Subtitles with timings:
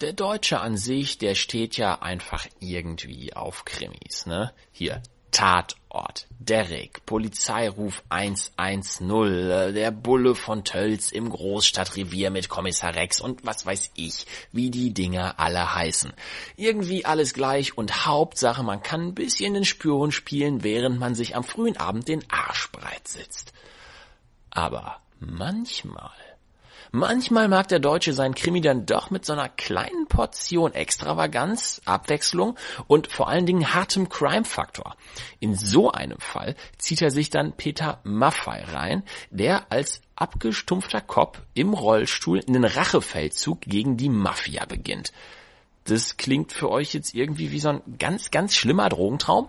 [0.00, 4.52] der Deutsche an sich, der steht ja einfach irgendwie auf Krimis, ne?
[4.72, 13.20] Hier, Tatort, Derrick, Polizeiruf 110, äh, der Bulle von Tölz im Großstadtrevier mit Kommissar Rex
[13.20, 16.12] und was weiß ich, wie die Dinger alle heißen.
[16.56, 21.36] Irgendwie alles gleich und Hauptsache, man kann ein bisschen den Spüren spielen, während man sich
[21.36, 23.52] am frühen Abend den Arsch breit sitzt.
[24.50, 26.12] Aber manchmal
[26.92, 32.56] Manchmal mag der Deutsche sein Krimi dann doch mit so einer kleinen Portion Extravaganz, Abwechslung
[32.86, 34.96] und vor allen Dingen hartem Crime-Faktor.
[35.40, 41.40] In so einem Fall zieht er sich dann Peter Maffei rein, der als abgestumpfter Kopf
[41.54, 45.12] im Rollstuhl einen Rachefeldzug gegen die Mafia beginnt.
[45.84, 49.48] Das klingt für euch jetzt irgendwie wie so ein ganz, ganz schlimmer Drogentraum?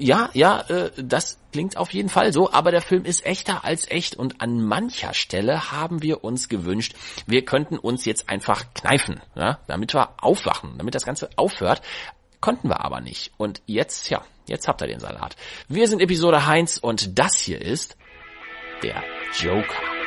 [0.00, 3.86] Ja, ja, äh, das klingt auf jeden Fall so, aber der Film ist echter als
[3.90, 6.94] echt und an mancher Stelle haben wir uns gewünscht,
[7.26, 11.82] wir könnten uns jetzt einfach kneifen, ja, damit wir aufwachen, damit das Ganze aufhört.
[12.40, 13.32] Konnten wir aber nicht.
[13.36, 15.36] Und jetzt, ja, jetzt habt ihr den Salat.
[15.68, 17.98] Wir sind Episode Heinz und das hier ist
[18.82, 19.02] der
[19.38, 19.99] Joker.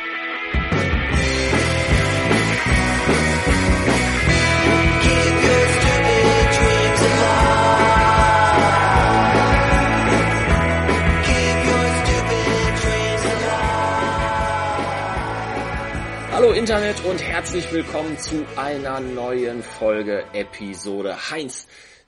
[16.64, 21.68] Internet und herzlich willkommen zu einer neuen Folge Episode Heinz,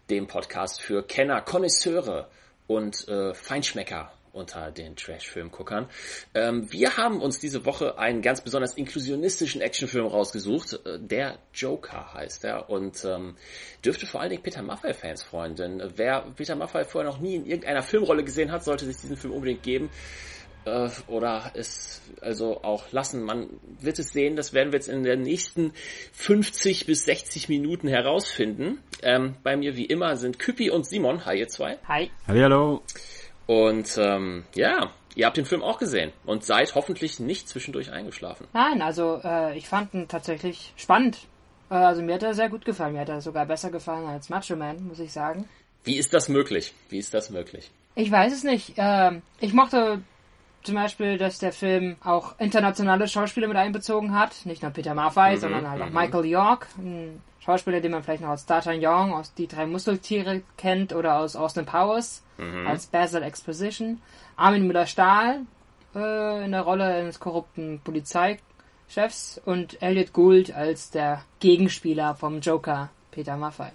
[0.10, 2.30] dem Podcast für Kenner, Konnoisseure
[2.66, 5.90] und äh, Feinschmecker unter den Trash-Filmguckern.
[6.34, 10.80] Ähm, wir haben uns diese Woche einen ganz besonders inklusionistischen Actionfilm rausgesucht.
[10.86, 13.36] Äh, der Joker heißt er und ähm,
[13.84, 17.46] dürfte vor allen Dingen Peter Maffay-Fans freuen, denn wer Peter Maffay vorher noch nie in
[17.46, 19.90] irgendeiner Filmrolle gesehen hat, sollte sich diesen Film unbedingt geben
[20.66, 23.24] äh, oder es also auch lassen.
[23.24, 23.50] Man
[23.80, 25.74] wird es sehen, das werden wir jetzt in den nächsten
[26.14, 28.80] 50 bis 60 Minuten herausfinden.
[29.02, 31.26] Ähm, bei mir wie immer sind Küppi und Simon.
[31.26, 31.78] Hi ihr zwei.
[31.88, 32.12] Hi.
[32.28, 32.82] Hallo.
[33.48, 38.48] Und ähm, ja, ihr habt den Film auch gesehen und seid hoffentlich nicht zwischendurch eingeschlafen.
[38.54, 41.20] Nein, also äh, ich fand ihn tatsächlich spannend.
[41.70, 42.94] Äh, also mir hat er sehr gut gefallen.
[42.94, 45.48] Mir hat er sogar besser gefallen als Macho Man, muss ich sagen.
[45.84, 46.74] Wie ist das möglich?
[46.90, 47.70] Wie ist das möglich?
[47.94, 48.74] Ich weiß es nicht.
[48.78, 50.02] Ähm, ich mochte
[50.66, 54.46] zum Beispiel, dass der Film auch internationale Schauspieler mit einbezogen hat.
[54.46, 55.94] Nicht nur Peter Maffay, Mhm, sondern halt auch mhm.
[55.94, 60.94] Michael York, ein Schauspieler, den man vielleicht noch aus D'Artagnan, aus Die drei Muskeltiere kennt
[60.94, 62.68] oder aus Austin Powers Mhm.
[62.68, 64.02] als Basil Exposition.
[64.36, 65.42] Armin Müller-Stahl
[65.96, 72.90] äh, in der Rolle eines korrupten Polizeichefs und Elliot Gould als der Gegenspieler vom Joker,
[73.12, 73.72] Peter Maffay.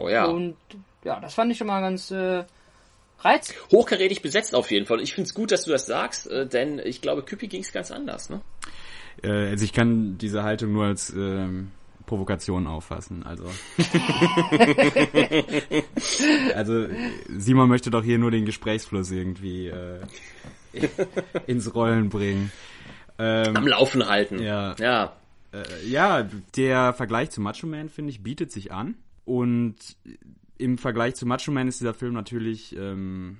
[0.00, 0.24] Oh ja.
[0.24, 0.56] Und
[1.04, 2.44] ja, das fand ich schon mal ganz äh,
[3.20, 3.54] reiz.
[3.72, 5.00] Hochkarätig besetzt auf jeden Fall.
[5.00, 7.72] Ich finde es gut, dass du das sagst, äh, denn ich glaube, Küppi ging es
[7.72, 8.40] ganz anders, ne?
[9.22, 11.72] Äh, also ich kann diese Haltung nur als ähm,
[12.06, 13.24] Provokation auffassen.
[13.24, 13.44] Also,
[16.54, 16.86] also
[17.36, 20.00] Simon möchte doch hier nur den Gesprächsfluss irgendwie äh,
[21.46, 22.52] ins Rollen bringen.
[23.18, 24.40] Ähm, Am Laufen halten.
[24.40, 24.76] Ja.
[24.78, 25.16] Ja.
[25.52, 28.94] Äh, ja, der Vergleich zu Macho Man, finde ich, bietet sich an.
[29.24, 29.76] Und
[30.58, 33.38] im Vergleich zu Macho Man ist dieser Film natürlich ähm,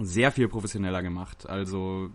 [0.00, 1.48] sehr viel professioneller gemacht.
[1.48, 2.10] Also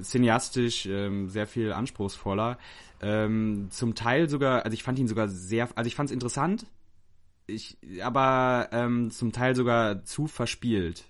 [0.00, 2.58] cineastisch ähm, sehr viel anspruchsvoller.
[3.00, 6.66] Ähm, zum Teil sogar, also ich fand ihn sogar sehr, also ich fand es interessant,
[7.46, 11.04] ich, aber ähm, zum Teil sogar zu verspielt.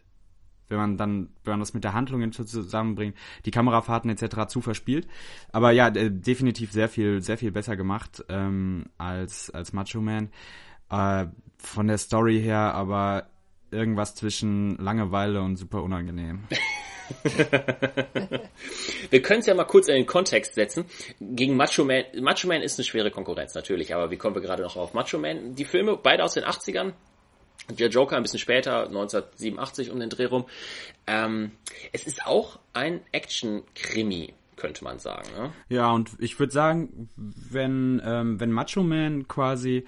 [0.68, 4.48] Wenn man dann, wenn man das mit der Handlung in- zusammenbringt, die Kamerafahrten etc.
[4.48, 5.06] zu verspielt.
[5.52, 10.30] Aber ja, äh, definitiv sehr viel, sehr viel besser gemacht ähm, als als Macho Man.
[10.90, 11.26] Äh,
[11.64, 13.26] von der Story her, aber
[13.70, 16.44] irgendwas zwischen Langeweile und super unangenehm.
[19.10, 20.86] Wir können es ja mal kurz in den Kontext setzen.
[21.20, 24.62] Gegen Macho Man, Macho Man ist eine schwere Konkurrenz natürlich, aber wie kommen wir gerade
[24.62, 25.54] noch auf Macho Man?
[25.54, 26.92] Die Filme, beide aus den 80ern,
[27.68, 30.46] der Joker ein bisschen später, 1987 um den Dreh rum.
[31.06, 31.52] Ähm,
[31.92, 35.28] es ist auch ein Action-Krimi, könnte man sagen.
[35.36, 35.52] Ne?
[35.68, 39.84] Ja, und ich würde sagen, wenn, ähm, wenn Macho Man quasi,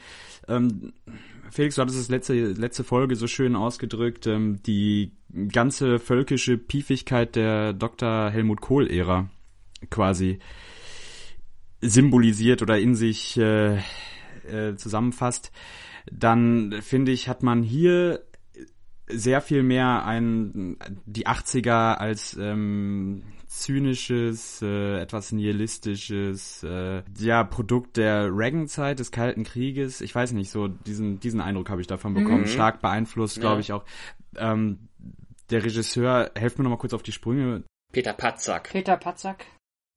[0.48, 0.92] ähm,
[1.50, 5.12] Felix, du hattest es letzte, letzte Folge so schön ausgedrückt, ähm, die
[5.48, 8.30] ganze völkische Piefigkeit der Dr.
[8.30, 9.28] Helmut Kohl-Ära
[9.90, 10.38] quasi
[11.80, 15.52] symbolisiert oder in sich äh, äh, zusammenfasst,
[16.10, 18.22] dann finde ich, hat man hier
[19.08, 20.76] sehr viel mehr ein
[21.06, 29.44] die 80er als ähm, zynisches, äh, etwas nihilistisches, äh, ja, Produkt der Reagan-Zeit, des Kalten
[29.44, 30.00] Krieges.
[30.00, 32.46] Ich weiß nicht, so diesen, diesen Eindruck habe ich davon bekommen.
[32.46, 33.60] Stark beeinflusst, glaube Ja.
[33.60, 33.84] ich auch.
[34.36, 34.88] Ähm,
[35.50, 37.62] der Regisseur, helft mir noch mal kurz auf die Sprünge.
[37.92, 38.70] Peter Patzak.
[38.70, 39.46] Peter Patzak.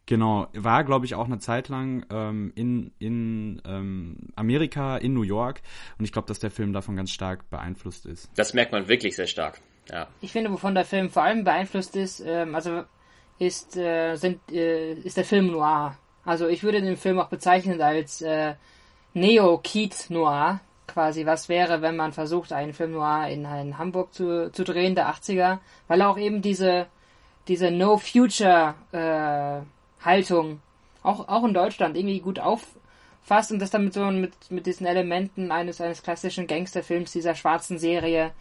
[0.09, 5.21] Genau, war, glaube ich, auch eine Zeit lang ähm, in, in ähm, Amerika, in New
[5.21, 5.61] York.
[5.99, 8.27] Und ich glaube, dass der Film davon ganz stark beeinflusst ist.
[8.35, 9.61] Das merkt man wirklich sehr stark.
[9.87, 10.07] Ja.
[10.19, 12.85] Ich finde, wovon der Film vor allem beeinflusst ist, ähm, also
[13.37, 15.95] ist, äh, sind, äh, ist der Film Noir.
[16.25, 18.55] Also ich würde den Film auch bezeichnen als äh,
[19.13, 20.59] Neo-Keats Noir.
[20.87, 24.95] Quasi, was wäre, wenn man versucht, einen Film Noir in, in Hamburg zu, zu drehen,
[24.95, 26.87] der 80er, weil er auch eben diese,
[27.47, 27.69] diese
[29.99, 30.61] No-Future-Haltung
[31.03, 34.85] auch, auch in Deutschland irgendwie gut auffasst und das dann mit so mit, mit diesen
[34.85, 38.31] Elementen eines, eines klassischen Gangsterfilms, dieser schwarzen Serie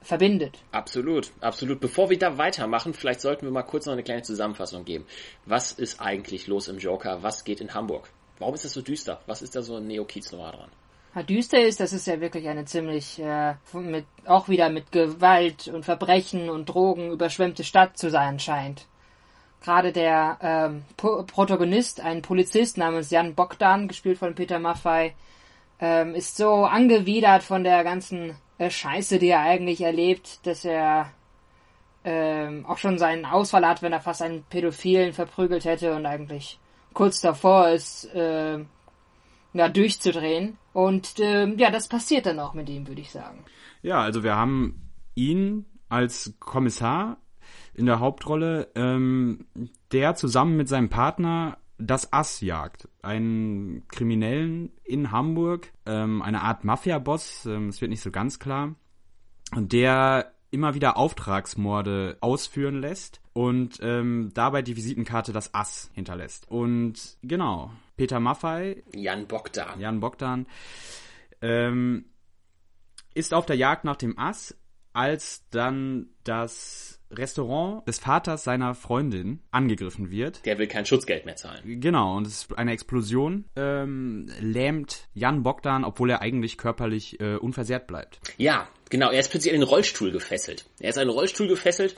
[0.00, 0.58] verbindet.
[0.70, 1.80] Absolut, absolut.
[1.80, 5.06] Bevor wir da weitermachen, vielleicht sollten wir mal kurz noch eine kleine Zusammenfassung geben.
[5.46, 7.22] Was ist eigentlich los im Joker?
[7.22, 8.10] Was geht in Hamburg?
[8.38, 9.20] Warum ist das so düster?
[9.26, 10.70] Was ist da so ein Neo-Kiez Noir dran?
[11.14, 15.68] Ja, düster ist, dass es ja wirklich eine ziemlich, äh, mit, auch wieder mit Gewalt
[15.68, 18.86] und Verbrechen und Drogen überschwemmte Stadt zu sein scheint.
[19.64, 25.14] Gerade der ähm, Protagonist, ein Polizist namens Jan Bogdan, gespielt von Peter Maffei,
[25.80, 31.12] ähm, ist so angewidert von der ganzen äh, Scheiße, die er eigentlich erlebt, dass er
[32.04, 36.58] ähm, auch schon seinen Ausfall hat, wenn er fast einen Pädophilen verprügelt hätte und eigentlich
[36.92, 38.58] kurz davor ist, äh,
[39.54, 40.58] ja, durchzudrehen.
[40.74, 43.42] Und äh, ja, das passiert dann auch mit ihm, würde ich sagen.
[43.80, 47.16] Ja, also wir haben ihn als Kommissar
[47.74, 49.46] in der Hauptrolle, ähm,
[49.92, 52.88] der zusammen mit seinem Partner das Ass jagt.
[53.02, 58.74] Einen Kriminellen in Hamburg, ähm, eine Art Mafia-Boss, ähm, es wird nicht so ganz klar,
[59.54, 66.48] und der immer wieder Auftragsmorde ausführen lässt und ähm, dabei die Visitenkarte das Ass hinterlässt.
[66.48, 70.46] Und genau, Peter Maffei, Jan Bogdan, Jan Bogdan
[71.42, 72.04] ähm,
[73.14, 74.56] ist auf der Jagd nach dem Ass,
[74.94, 80.44] als dann das Restaurant des Vaters seiner Freundin angegriffen wird.
[80.46, 81.80] Der will kein Schutzgeld mehr zahlen.
[81.80, 87.36] Genau, und es ist eine Explosion ähm, lähmt Jan Bogdan, obwohl er eigentlich körperlich äh,
[87.36, 88.20] unversehrt bleibt.
[88.38, 90.64] Ja, genau, er ist plötzlich in den Rollstuhl gefesselt.
[90.80, 91.96] Er ist in einen Rollstuhl gefesselt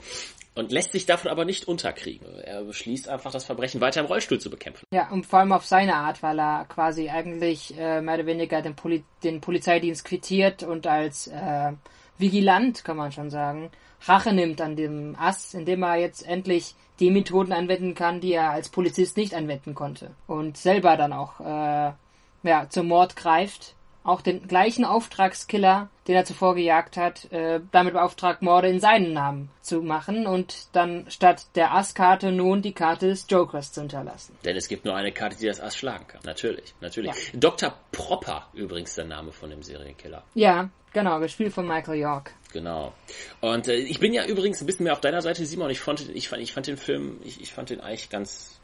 [0.55, 2.27] und lässt sich davon aber nicht unterkriegen.
[2.39, 4.85] Er beschließt einfach, das Verbrechen weiter im Rollstuhl zu bekämpfen.
[4.91, 8.61] Ja, und vor allem auf seine Art, weil er quasi eigentlich äh, mehr oder weniger
[8.61, 11.73] den, Poli den Polizeidienst quittiert und als äh,
[12.17, 13.69] Vigilant, kann man schon sagen,
[14.05, 18.51] Rache nimmt an dem Ass, indem er jetzt endlich die Methoden anwenden kann, die er
[18.51, 20.11] als Polizist nicht anwenden konnte.
[20.27, 21.91] Und selber dann auch äh,
[22.43, 23.75] ja, zum Mord greift.
[24.07, 29.11] Auch den gleichen Auftragskiller, den er zuvor gejagt hat, äh, damit beauftragt, Morde in seinen
[29.11, 34.37] Namen zu machen und dann statt der Ass-Karte nun die Karte des Jokers zu hinterlassen.
[34.45, 36.21] Denn es gibt nur eine Karte, die das Ass schlagen kann.
[36.23, 37.11] Natürlich, natürlich.
[37.33, 37.39] Ja.
[37.39, 37.73] Dr.
[37.91, 40.23] Propper übrigens der Name von dem Serienkiller.
[40.33, 42.33] Ja, Genau, gespielt von Michael York.
[42.53, 42.93] Genau.
[43.41, 45.69] Und äh, ich bin ja übrigens ein bisschen mehr auf deiner Seite, Simon.
[45.69, 48.59] Ich fand, ich fand, ich fand den Film, ich, ich fand den eigentlich ganz,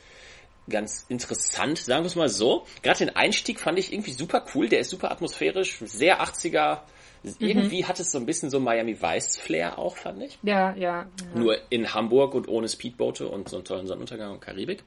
[0.70, 2.66] ganz interessant, sagen wir es mal so.
[2.82, 4.70] Gerade den Einstieg fand ich irgendwie super cool.
[4.70, 6.82] Der ist super atmosphärisch, sehr 80er.
[7.24, 7.36] Mhm.
[7.40, 10.38] Irgendwie hat es so ein bisschen so Miami Vice Flair auch, fand ich.
[10.44, 11.08] Ja, ja, ja.
[11.36, 14.84] Nur in Hamburg und ohne Speedboote und so einen tollen Sonnenuntergang und Karibik.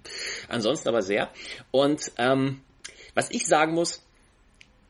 [0.49, 1.31] Ansonsten aber sehr.
[1.71, 2.61] Und ähm,
[3.15, 4.06] was ich sagen muss,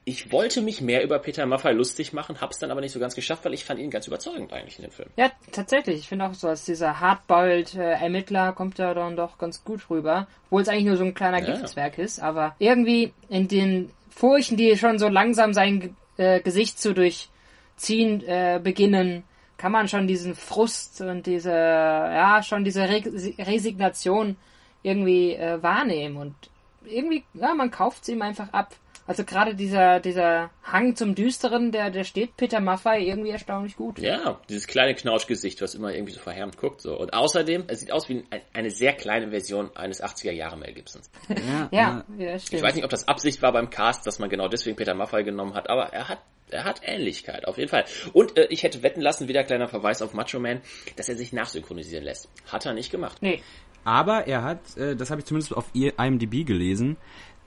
[0.08, 3.16] ich wollte mich mehr über Peter Maffay lustig machen, hab's dann aber nicht so ganz
[3.16, 5.10] geschafft, weil ich fand ihn ganz überzeugend eigentlich in dem Film.
[5.16, 5.96] Ja, tatsächlich.
[5.96, 9.90] Ich finde auch so, als dieser hardboiled äh, Ermittler kommt er dann doch ganz gut
[9.90, 10.28] rüber.
[10.44, 11.46] Obwohl es eigentlich nur so ein kleiner ja.
[11.46, 16.94] Giftswerk ist, aber irgendwie in den Furchen, die schon so langsam sein äh, Gesicht zu
[16.94, 19.24] durchziehen äh, beginnen,
[19.56, 23.02] kann man schon diesen Frust und diese, ja, schon diese Re
[23.38, 24.36] Resignation
[24.84, 26.34] irgendwie äh, wahrnehmen und
[26.84, 28.72] irgendwie, ja, man kauft's ihm einfach ab.
[29.06, 33.98] Also gerade dieser, dieser Hang zum Düsteren, der, der steht Peter Maffei irgendwie erstaunlich gut.
[33.98, 36.80] Ja, dieses kleine Knauschgesicht, was immer irgendwie so verhärmt guckt.
[36.80, 36.98] So.
[36.98, 40.72] Und außerdem, es sieht aus wie ein, eine sehr kleine Version eines 80er Jahre Mel
[40.72, 41.10] Gibsons.
[41.28, 42.60] Ja, ja, ja, stimmt.
[42.60, 45.22] Ich weiß nicht, ob das Absicht war beim Cast, dass man genau deswegen Peter Maffei
[45.22, 46.18] genommen hat, aber er hat
[46.50, 47.84] er hat Ähnlichkeit, auf jeden Fall.
[48.12, 50.60] Und äh, ich hätte wetten lassen, wieder kleiner Verweis auf Macho Man,
[50.94, 52.30] dass er sich nachsynchronisieren lässt.
[52.46, 53.18] Hat er nicht gemacht.
[53.20, 53.42] Nee.
[53.86, 56.96] Aber er hat, äh, das habe ich zumindest auf IMDb gelesen,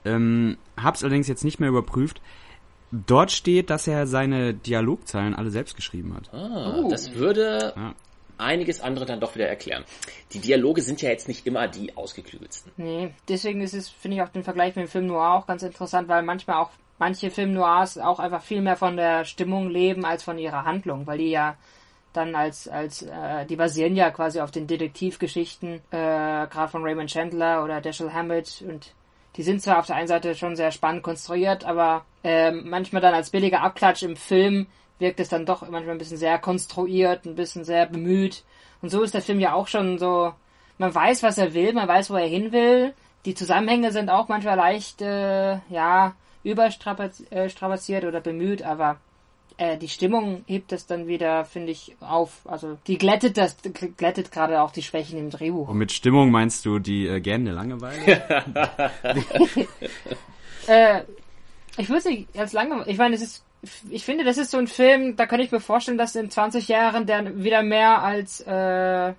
[0.06, 2.22] ähm, hab's allerdings jetzt nicht mehr überprüft.
[2.92, 6.34] Dort steht, dass er seine Dialogzeilen alle selbst geschrieben hat.
[6.34, 6.90] Ah, oh.
[6.90, 7.94] das würde ja.
[8.40, 9.84] einiges andere dann doch wieder erklären.
[10.34, 12.72] Die Dialoge sind ja jetzt nicht immer die ausgeklügelsten.
[12.78, 15.62] Nee, deswegen ist es, finde ich, auch den Vergleich mit dem Film Noir auch ganz
[15.62, 20.06] interessant, weil manchmal auch manche Film Noirs auch einfach viel mehr von der Stimmung leben
[20.06, 21.58] als von ihrer Handlung, weil die ja
[22.14, 27.10] dann als als äh, die basieren ja quasi auf den Detektivgeschichten äh, gerade von Raymond
[27.10, 28.94] Chandler oder Dashiell Hammett und
[29.36, 33.14] die sind zwar auf der einen Seite schon sehr spannend konstruiert, aber äh, manchmal dann
[33.14, 34.68] als billiger Abklatsch im Film
[34.98, 38.44] wirkt es dann doch manchmal ein bisschen sehr konstruiert, ein bisschen sehr bemüht.
[38.82, 40.34] Und so ist der Film ja auch schon so,
[40.78, 42.94] man weiß, was er will, man weiß, wo er hin will,
[43.26, 48.98] die Zusammenhänge sind auch manchmal leicht, äh, ja, überstrapaziert oder bemüht, aber
[49.60, 52.40] äh, die Stimmung hebt es dann wieder, finde ich, auf.
[52.46, 53.58] Also die glättet das,
[53.98, 55.68] glättet gerade auch die Schwächen im Drehbuch.
[55.68, 58.00] Und mit Stimmung meinst du die äh, gähnende Langeweile?
[60.68, 61.02] äh,
[61.78, 62.90] ich würde es nicht als Langeweile.
[62.90, 63.44] Ich meine, es ist,
[63.90, 66.70] ich finde, das ist so ein Film, da könnte ich mir vorstellen, dass in 20
[66.70, 69.14] Jahren der wieder mehr als äh,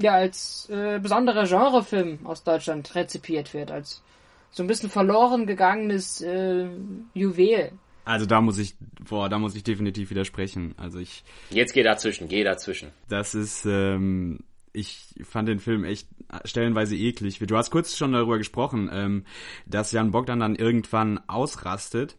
[0.00, 4.02] ja als äh, besonderer Genrefilm aus Deutschland rezipiert wird, als
[4.50, 6.66] so ein bisschen verloren gegangenes äh,
[7.14, 7.70] Juwel.
[8.08, 8.74] Also da muss ich,
[9.06, 10.74] boah, da muss ich definitiv widersprechen.
[10.78, 11.24] Also ich.
[11.50, 12.88] Jetzt geh dazwischen, geh dazwischen.
[13.10, 14.38] Das ist, ähm,
[14.72, 16.08] ich fand den Film echt
[16.46, 17.38] stellenweise eklig.
[17.38, 19.24] Du hast kurz schon darüber gesprochen, ähm,
[19.66, 22.16] dass Jan Bogdan dann irgendwann ausrastet.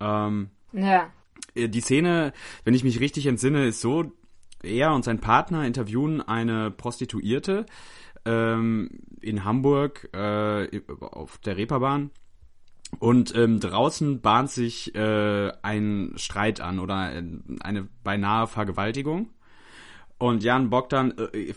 [0.00, 1.10] Ähm, ja.
[1.56, 2.34] Die Szene,
[2.64, 4.12] wenn ich mich richtig entsinne, ist so,
[4.62, 7.64] er und sein Partner interviewen eine Prostituierte
[8.26, 12.10] ähm, in Hamburg äh, auf der Reeperbahn.
[12.98, 19.30] Und ähm, draußen bahnt sich äh, ein Streit an oder eine beinahe Vergewaltigung.
[20.18, 21.54] Und Jan Bogdan äh,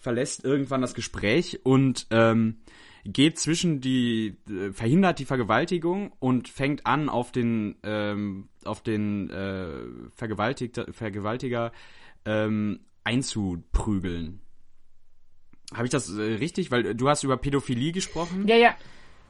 [0.00, 2.56] verlässt irgendwann das Gespräch und ähm,
[3.04, 9.30] geht zwischen die, äh, verhindert die Vergewaltigung und fängt an, auf den, ähm, auf den
[9.30, 11.72] äh, Vergewaltigter, Vergewaltiger
[12.24, 14.40] ähm, einzuprügeln.
[15.74, 16.70] Habe ich das äh, richtig?
[16.70, 18.46] Weil du hast über Pädophilie gesprochen.
[18.48, 18.76] Ja, ja.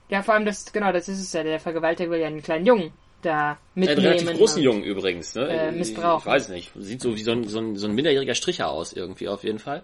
[0.09, 1.43] Ja, vor allem das, genau, das ist es ja.
[1.43, 3.99] Der Vergewaltiger will ja einen kleinen Jungen da mitnehmen.
[3.99, 5.49] Einen relativ großen Jungen übrigens, ne?
[5.49, 6.29] Äh, missbrauchen.
[6.29, 6.73] Ich weiß nicht.
[6.77, 9.59] Sieht so wie so ein, so ein, so ein minderjähriger Stricher aus irgendwie auf jeden
[9.59, 9.83] Fall.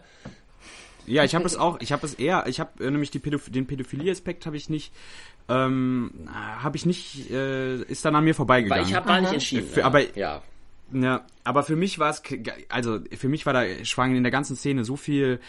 [1.06, 3.50] Ja, ich habe es auch, ich habe es eher, ich habe äh, nämlich die Pädoph
[3.50, 4.92] den Pädophilie-Aspekt habe ich nicht,
[5.48, 8.82] ähm, habe ich nicht, äh, ist dann an mir vorbeigegangen.
[8.82, 9.68] Weil ich habe gar nicht entschieden.
[9.68, 10.42] Für, aber ja.
[10.92, 12.22] Ja, aber für mich war es,
[12.68, 15.40] also für mich war da schwang in der ganzen Szene so viel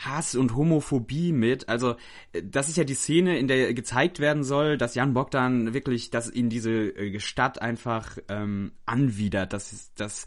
[0.00, 1.68] Hass und Homophobie mit.
[1.68, 1.96] Also
[2.32, 6.30] das ist ja die Szene, in der gezeigt werden soll, dass Jan Bogdan wirklich, dass
[6.30, 10.26] ihn diese äh, Stadt einfach ähm, anwidert, dass, dass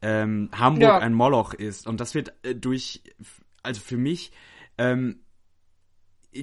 [0.00, 0.98] ähm, Hamburg ja.
[0.98, 1.86] ein Moloch ist.
[1.86, 3.02] Und das wird äh, durch,
[3.62, 4.32] also für mich
[4.78, 5.20] ähm,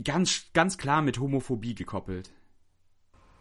[0.04, 2.30] ganz, ganz klar mit Homophobie gekoppelt.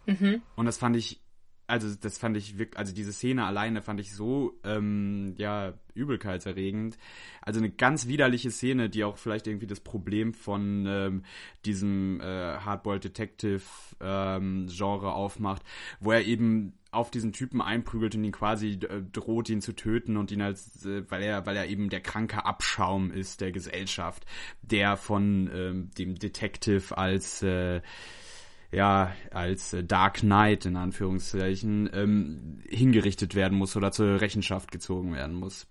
[0.07, 0.41] Mhm.
[0.55, 1.21] Und das fand ich
[1.67, 6.97] also das fand ich wirklich, also diese Szene alleine fand ich so, ähm, ja, übelkeitserregend.
[7.41, 11.23] Also eine ganz widerliche Szene, die auch vielleicht irgendwie das Problem von ähm,
[11.65, 13.63] diesem äh, Hardboiled Detective
[13.99, 15.63] ähm, Genre aufmacht,
[15.99, 20.15] wo er eben auf diesen Typen einprügelt und ihn quasi äh, droht, ihn zu töten
[20.15, 24.25] und ihn als, äh, weil er, weil er eben der kranke Abschaum ist der Gesellschaft,
[24.61, 27.81] der von ähm, dem Detective als äh,
[28.71, 35.35] ja, als Dark Knight in Anführungszeichen ähm, hingerichtet werden muss oder zur Rechenschaft gezogen werden
[35.35, 35.67] muss.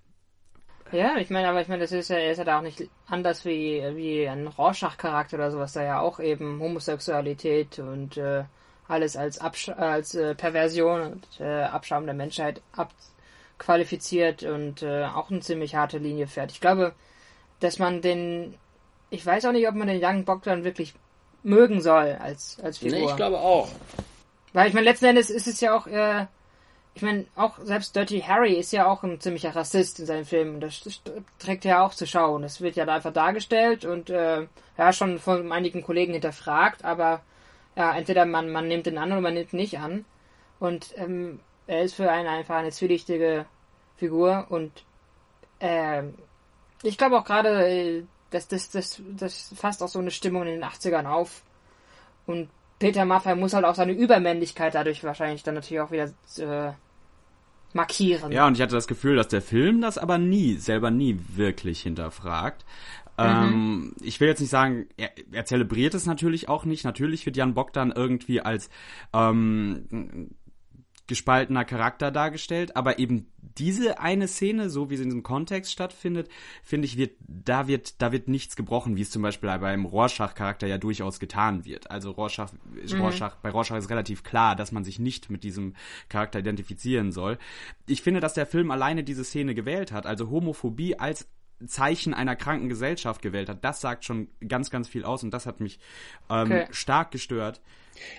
[0.92, 3.44] Ja, ich meine, aber ich meine, das ist ja, ist ja da auch nicht anders
[3.44, 8.44] wie, wie ein Rorschach-Charakter oder sowas, da ja auch eben Homosexualität und äh,
[8.86, 15.30] alles als, Absch als äh, Perversion und äh, Abschaum der Menschheit abqualifiziert und äh, auch
[15.30, 16.52] eine ziemlich harte Linie fährt.
[16.52, 16.94] Ich glaube,
[17.58, 18.54] dass man den,
[19.10, 20.94] ich weiß auch nicht, ob man den Young Bogdan wirklich
[21.46, 22.98] mögen soll als, als Figur.
[22.98, 23.68] Nee, ich glaube auch.
[24.52, 26.26] Weil ich meine, letzten Endes ist es ja auch, äh,
[26.94, 30.60] ich meine, auch selbst Dirty Harry ist ja auch ein ziemlicher Rassist in seinen Filmen.
[30.60, 31.00] Das, das
[31.38, 32.34] trägt ja auch zur Schau.
[32.34, 36.84] Und das wird ja da einfach dargestellt und äh, ja schon von einigen Kollegen hinterfragt,
[36.84, 37.20] aber
[37.76, 40.04] ja, entweder man, man nimmt ihn an oder man nimmt ihn nicht an.
[40.58, 43.44] Und ähm, er ist für einen einfach eine zwielichtige
[43.96, 44.72] Figur und
[45.60, 46.02] äh,
[46.82, 48.04] ich glaube auch gerade äh,
[48.36, 51.42] das, das, das, das fasst auch so eine Stimmung in den 80ern auf.
[52.26, 56.72] Und Peter Maffay muss halt auch seine Übermännlichkeit dadurch wahrscheinlich dann natürlich auch wieder äh,
[57.72, 58.32] markieren.
[58.32, 61.82] Ja, und ich hatte das Gefühl, dass der Film das aber nie, selber nie wirklich
[61.82, 62.64] hinterfragt.
[63.18, 63.24] Mhm.
[63.24, 66.84] Ähm, ich will jetzt nicht sagen, er, er zelebriert es natürlich auch nicht.
[66.84, 68.68] Natürlich wird Jan Bogdan irgendwie als
[69.14, 70.30] ähm,
[71.06, 73.26] gespaltener Charakter dargestellt, aber eben
[73.58, 76.28] diese eine Szene, so wie sie in diesem Kontext stattfindet,
[76.62, 80.66] finde ich, wird, da wird, da wird nichts gebrochen, wie es zum Beispiel beim Rorschach-Charakter
[80.66, 81.90] ja durchaus getan wird.
[81.90, 83.00] Also Rorschach, mhm.
[83.00, 85.74] Rorschach, bei Rorschach ist relativ klar, dass man sich nicht mit diesem
[86.08, 87.38] Charakter identifizieren soll.
[87.86, 91.28] Ich finde, dass der Film alleine diese Szene gewählt hat, also Homophobie als
[91.66, 95.46] Zeichen einer kranken Gesellschaft gewählt hat, das sagt schon ganz, ganz viel aus und das
[95.46, 95.78] hat mich
[96.28, 96.66] ähm, okay.
[96.70, 97.60] stark gestört.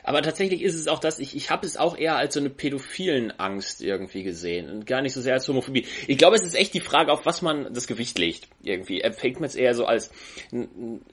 [0.03, 2.50] Aber tatsächlich ist es auch das, ich, ich habe es auch eher als so eine
[2.50, 5.86] pädophilen Angst irgendwie gesehen und gar nicht so sehr als Homophobie.
[6.07, 9.01] Ich glaube, es ist echt die Frage, auf was man das Gewicht legt irgendwie.
[9.01, 10.12] Er fängt man es eher so als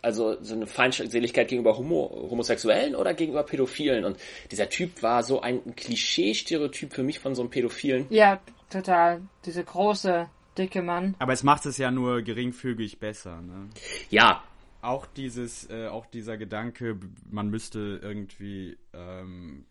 [0.02, 4.18] also so eine Feindseligkeit gegenüber Homo, Homosexuellen oder gegenüber Pädophilen und
[4.50, 8.06] dieser Typ war so ein Klischee-Stereotyp für mich von so einem Pädophilen.
[8.11, 8.40] Ja,
[8.71, 9.23] total.
[9.44, 11.14] Diese große, dicke Mann.
[11.18, 13.68] Aber es macht es ja nur geringfügig besser, ne?
[14.11, 14.42] Ja,
[14.84, 16.98] auch dieses, äh, auch dieser Gedanke,
[17.30, 19.66] man müsste irgendwie ähm,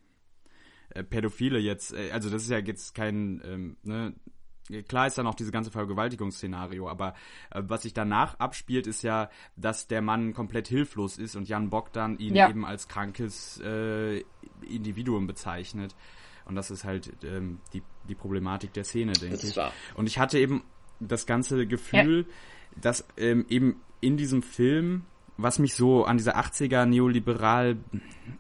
[0.90, 4.14] äh, Pädophile jetzt, äh, also das ist ja jetzt kein, ähm, ne,
[4.88, 7.14] klar ist dann auch diese ganze Vergewaltigungsszenario, aber
[7.52, 11.70] äh, was sich danach abspielt, ist ja, dass der Mann komplett hilflos ist und Jan
[11.70, 12.50] Bogdan ihn ja.
[12.50, 14.24] eben als krankes äh,
[14.68, 15.96] Individuum bezeichnet.
[16.46, 19.56] Und das ist halt ähm, die, die Problematik der Szene, denke ich.
[19.56, 19.72] Wahr.
[19.96, 20.64] Und ich hatte eben
[21.00, 22.34] das ganze Gefühl, ja.
[22.82, 25.04] Dass ähm, eben in diesem Film
[25.38, 27.78] was mich so an diese 80er neoliberal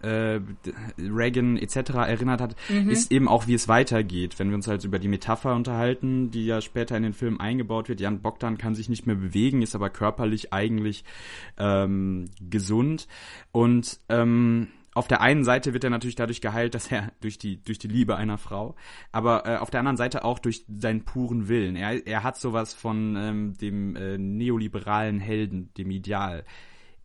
[0.01, 0.39] äh,
[0.97, 1.75] Reagan etc.
[1.95, 2.89] erinnert hat, mhm.
[2.89, 4.37] ist eben auch, wie es weitergeht.
[4.37, 7.89] Wenn wir uns halt über die Metapher unterhalten, die ja später in den Film eingebaut
[7.89, 7.99] wird.
[7.99, 11.03] Jan Bogdan kann sich nicht mehr bewegen, ist aber körperlich eigentlich
[11.57, 13.07] ähm, gesund
[13.51, 17.63] und ähm, auf der einen Seite wird er natürlich dadurch geheilt, dass er durch die
[17.63, 18.75] durch die Liebe einer Frau,
[19.11, 21.75] aber äh, auf der anderen Seite auch durch seinen puren Willen.
[21.75, 26.45] Er er hat sowas von ähm, dem äh, neoliberalen Helden, dem Ideal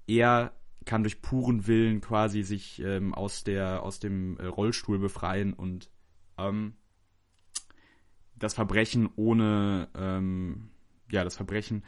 [0.08, 0.52] er
[0.84, 5.90] kann durch puren Willen quasi sich ähm, aus der aus dem äh, Rollstuhl befreien und
[6.38, 6.72] ähm,
[8.34, 10.70] das Verbrechen ohne ähm,
[11.12, 11.84] ja das Verbrechen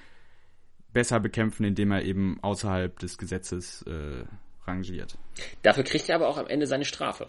[0.92, 4.24] besser bekämpfen, indem er eben außerhalb des Gesetzes äh,
[4.70, 5.16] rangiert.
[5.62, 7.28] Dafür kriegt er aber auch am Ende seine Strafe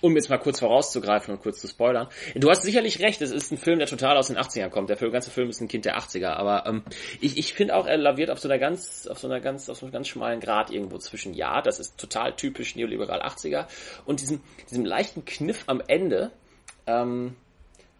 [0.00, 2.08] um jetzt mal kurz vorauszugreifen und kurz zu spoilern.
[2.34, 4.88] Du hast sicherlich recht, es ist ein Film, der total aus den 80ern kommt.
[4.88, 6.82] Der ganze Film ist ein Kind der 80er, aber ähm,
[7.20, 9.78] ich, ich finde auch, er laviert auf so einer ganz, auf so einer ganz, auf
[9.78, 13.66] so einem ganz schmalen Grad irgendwo zwischen ja, das ist total typisch neoliberal 80er
[14.04, 16.32] und diesem, diesem leichten Kniff am Ende,
[16.86, 17.36] ähm,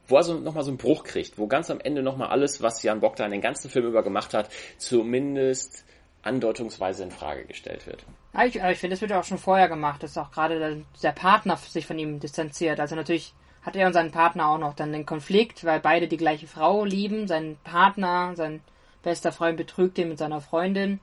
[0.08, 2.82] wo er so nochmal so einen Bruch kriegt, wo ganz am Ende nochmal alles, was
[2.82, 5.84] Jan Bogdan den ganzen Film über gemacht hat, zumindest
[6.22, 8.04] andeutungsweise in Frage gestellt wird.
[8.34, 10.76] Ja, ich, ich finde, das wird ja auch schon vorher gemacht, dass auch gerade der,
[11.02, 12.80] der Partner sich von ihm distanziert.
[12.80, 16.16] Also natürlich hat er und sein Partner auch noch dann den Konflikt, weil beide die
[16.16, 17.28] gleiche Frau lieben.
[17.28, 18.60] Sein Partner, sein
[19.02, 21.00] bester Freund betrügt ihn mit seiner Freundin.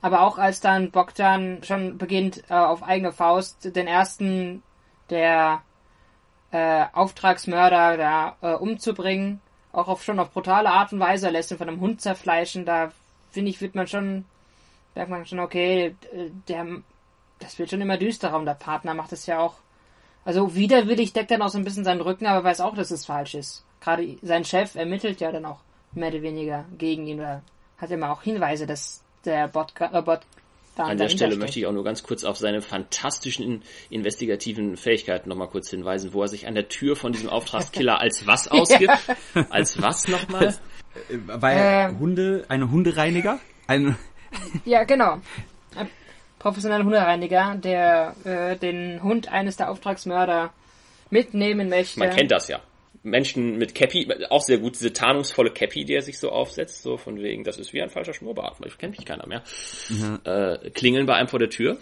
[0.00, 4.62] Aber auch als dann Bogdan schon beginnt, äh, auf eigene Faust den ersten
[5.10, 5.62] der
[6.52, 9.40] äh, Auftragsmörder da äh, umzubringen,
[9.72, 12.92] auch auf schon auf brutale Art und Weise, lässt ihn von einem Hund zerfleischen, da
[13.30, 14.24] finde ich, wird man schon
[14.98, 15.94] merkt man schon, okay,
[16.48, 16.66] der,
[17.38, 19.54] das wird schon immer düsterer und der Partner macht es ja auch.
[20.24, 23.06] Also widerwillig deckt er noch so ein bisschen seinen Rücken, aber weiß auch, dass es
[23.06, 23.64] falsch ist.
[23.80, 25.60] Gerade sein Chef ermittelt ja dann auch
[25.92, 27.42] mehr oder weniger gegen ihn oder
[27.78, 30.20] hat immer auch Hinweise, dass der Bot, äh, Bot
[30.76, 35.48] an der Stelle möchte ich auch nur ganz kurz auf seine fantastischen investigativen Fähigkeiten nochmal
[35.48, 38.92] kurz hinweisen, wo er sich an der Tür von diesem Auftragskiller als was ausgibt.
[39.34, 39.46] ja.
[39.50, 40.56] Als was nochmal?
[41.26, 43.40] War er äh, Hunde, eine Hundereiniger?
[43.66, 43.96] Ein,
[44.64, 45.20] ja, genau.
[45.76, 45.88] Ein
[46.38, 50.52] professioneller Hundereiniger, der äh, den Hund eines der Auftragsmörder
[51.10, 51.98] mitnehmen möchte.
[51.98, 52.60] Man kennt das ja.
[53.02, 56.96] Menschen mit Cappy, auch sehr gut, diese tarnungsvolle Cappy, die er sich so aufsetzt, so
[56.96, 59.42] von wegen, das ist wie ein falscher Schnurrbart, ich kennt mich keiner mehr.
[59.88, 60.20] Mhm.
[60.24, 61.78] Äh, klingeln bei einem vor der Tür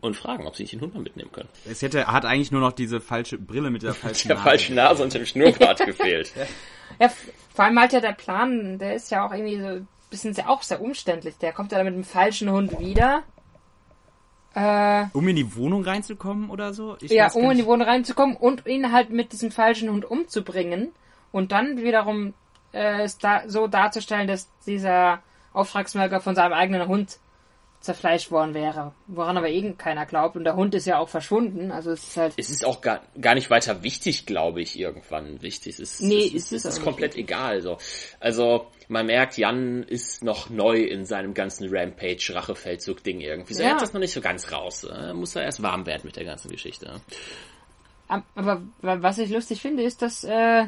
[0.00, 1.48] und fragen, ob sie nicht den Hund mal mitnehmen können.
[1.68, 4.44] Es hätte, hat eigentlich nur noch diese falsche Brille mit der falschen der Nase.
[4.44, 6.32] Der falschen Nase und dem Schnurrbart gefehlt.
[6.98, 7.12] Ja,
[7.54, 10.62] vor allem halt ja der Plan, der ist ja auch irgendwie so bisschen sehr, auch
[10.62, 11.38] sehr umständlich.
[11.38, 13.22] Der kommt ja mit dem falschen Hund wieder.
[14.54, 16.96] Äh, um in die Wohnung reinzukommen oder so?
[17.00, 20.92] Ich ja, um in die Wohnung reinzukommen und ihn halt mit diesem falschen Hund umzubringen.
[21.30, 22.34] Und dann wiederum
[22.72, 25.20] äh, es da, so darzustellen, dass dieser
[25.52, 27.18] Auftragsmörder von seinem eigenen Hund
[27.80, 28.92] zerfleischt worden wäre.
[29.06, 30.36] Woran aber eh keiner glaubt.
[30.36, 31.70] Und der Hund ist ja auch verschwunden.
[31.70, 32.34] Also es ist halt.
[32.36, 35.74] Es ist auch gar, gar nicht weiter wichtig, glaube ich, irgendwann wichtig.
[35.74, 37.30] Es ist, nee, es ist, es ist komplett wichtig.
[37.30, 37.60] egal.
[37.60, 37.78] So.
[38.18, 43.54] Also man merkt, Jan ist noch neu in seinem ganzen Rampage-Rachefeldzug-Ding irgendwie.
[43.54, 43.68] So, ja.
[43.68, 44.84] Er hat das noch nicht so ganz raus.
[44.84, 47.00] Er muss da erst warm werden mit der ganzen Geschichte.
[48.08, 50.66] Aber was ich lustig finde, ist, dass, äh,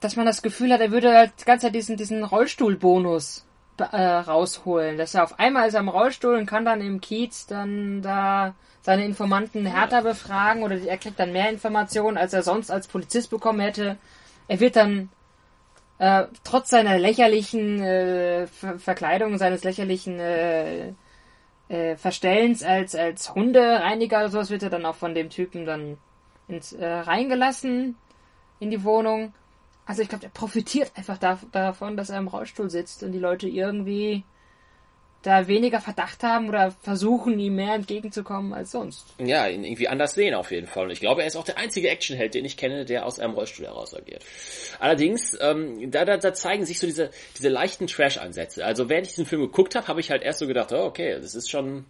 [0.00, 3.44] dass man das Gefühl hat, er würde halt die ganze Zeit diesen, diesen Rollstuhlbonus
[3.80, 4.98] äh, rausholen.
[4.98, 8.54] Dass er auf einmal ist er im Rollstuhl und kann dann im Kiez dann da
[8.82, 13.30] seine Informanten härter befragen oder er kriegt dann mehr Informationen, als er sonst als Polizist
[13.30, 13.96] bekommen hätte.
[14.48, 15.10] Er wird dann
[15.98, 20.92] äh, trotz seiner lächerlichen äh, Ver Verkleidung, seines lächerlichen äh,
[21.68, 25.98] äh, Verstellens als als Hundereiniger oder sowas wird er dann auch von dem Typen dann
[26.46, 27.96] ins äh, reingelassen
[28.60, 29.34] in die Wohnung.
[29.88, 33.18] Also ich glaube, der profitiert einfach da, davon, dass er im Rollstuhl sitzt und die
[33.18, 34.22] Leute irgendwie
[35.22, 39.06] da weniger Verdacht haben oder versuchen, ihm mehr entgegenzukommen als sonst.
[39.18, 40.84] Ja, ihn irgendwie anders sehen auf jeden Fall.
[40.84, 43.32] Und ich glaube, er ist auch der einzige Actionheld, den ich kenne, der aus einem
[43.32, 44.22] Rollstuhl heraus agiert.
[44.78, 48.66] Allerdings, ähm, da, da, da zeigen sich so diese, diese leichten Trash-Ansätze.
[48.66, 51.18] Also während ich diesen Film geguckt habe, habe ich halt erst so gedacht, oh, okay,
[51.18, 51.86] das ist schon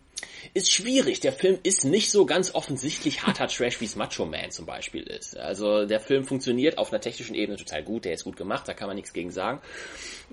[0.54, 1.20] ist schwierig.
[1.20, 5.02] Der Film ist nicht so ganz offensichtlich harter Trash, wie es Macho Man zum Beispiel
[5.02, 5.37] ist.
[5.37, 8.74] Also der Film funktioniert auf einer technischen Ebene total gut, der ist gut gemacht, da
[8.74, 9.61] kann man nichts gegen sagen.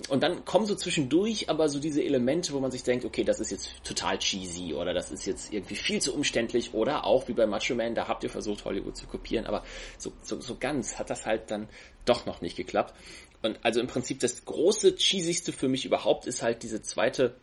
[0.09, 3.39] Und dann kommen so zwischendurch aber so diese Elemente, wo man sich denkt, okay, das
[3.39, 7.33] ist jetzt total cheesy oder das ist jetzt irgendwie viel zu umständlich oder auch wie
[7.33, 9.63] bei Macho Man, da habt ihr versucht, Hollywood zu kopieren, aber
[9.97, 11.67] so, so, so ganz hat das halt dann
[12.05, 12.93] doch noch nicht geklappt.
[13.41, 17.35] Und also im Prinzip das große, cheesigste für mich überhaupt ist halt diese zweite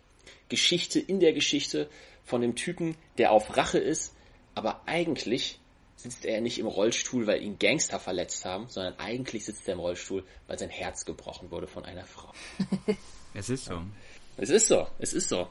[0.48, 1.88] Geschichte in der Geschichte,
[2.24, 4.14] von dem Typen, der auf Rache ist,
[4.54, 5.58] aber eigentlich
[5.96, 9.80] sitzt er nicht im Rollstuhl, weil ihn Gangster verletzt haben, sondern eigentlich sitzt er im
[9.80, 12.32] Rollstuhl, weil sein Herz gebrochen wurde von einer Frau.
[13.34, 13.82] es ist so.
[14.38, 15.48] Es ist so, es ist so.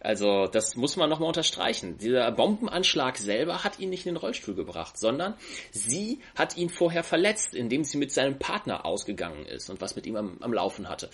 [0.00, 1.96] Also das muss man nochmal unterstreichen.
[1.96, 5.34] Dieser Bombenanschlag selber hat ihn nicht in den Rollstuhl gebracht, sondern
[5.72, 10.06] sie hat ihn vorher verletzt, indem sie mit seinem Partner ausgegangen ist und was mit
[10.06, 11.08] ihm am, am Laufen hatte.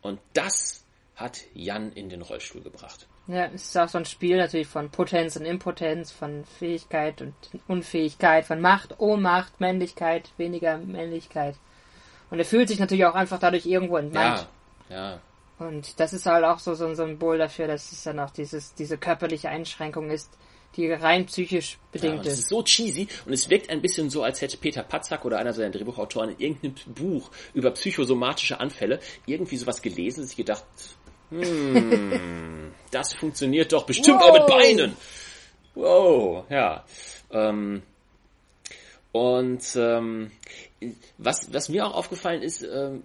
[0.00, 0.84] Und das
[1.18, 3.06] hat Jan in den Rollstuhl gebracht.
[3.26, 7.34] Ja, es ist auch so ein Spiel natürlich von Potenz und Impotenz, von Fähigkeit und
[7.66, 11.56] Unfähigkeit, von Macht, Ohnmacht, Männlichkeit, weniger Männlichkeit.
[12.30, 14.46] Und er fühlt sich natürlich auch einfach dadurch irgendwo entmannt.
[14.88, 15.20] Ja, ja.
[15.58, 18.74] Und das ist halt auch so, so ein Symbol dafür, dass es dann auch dieses,
[18.74, 20.30] diese körperliche Einschränkung ist,
[20.76, 22.32] die rein psychisch bedingt ja, ist.
[22.32, 25.38] Es ist so cheesy und es wirkt ein bisschen so, als hätte Peter Patzak oder
[25.38, 30.64] einer seiner Drehbuchautoren in irgendeinem Buch über psychosomatische Anfälle irgendwie sowas gelesen und sich gedacht,
[31.30, 34.30] hm, das funktioniert doch bestimmt wow.
[34.30, 34.96] auch mit Beinen.
[35.74, 36.84] Wow, ja.
[37.30, 37.82] Ähm,
[39.12, 40.30] und ähm,
[41.18, 43.02] was, was mir auch aufgefallen ist, ähm,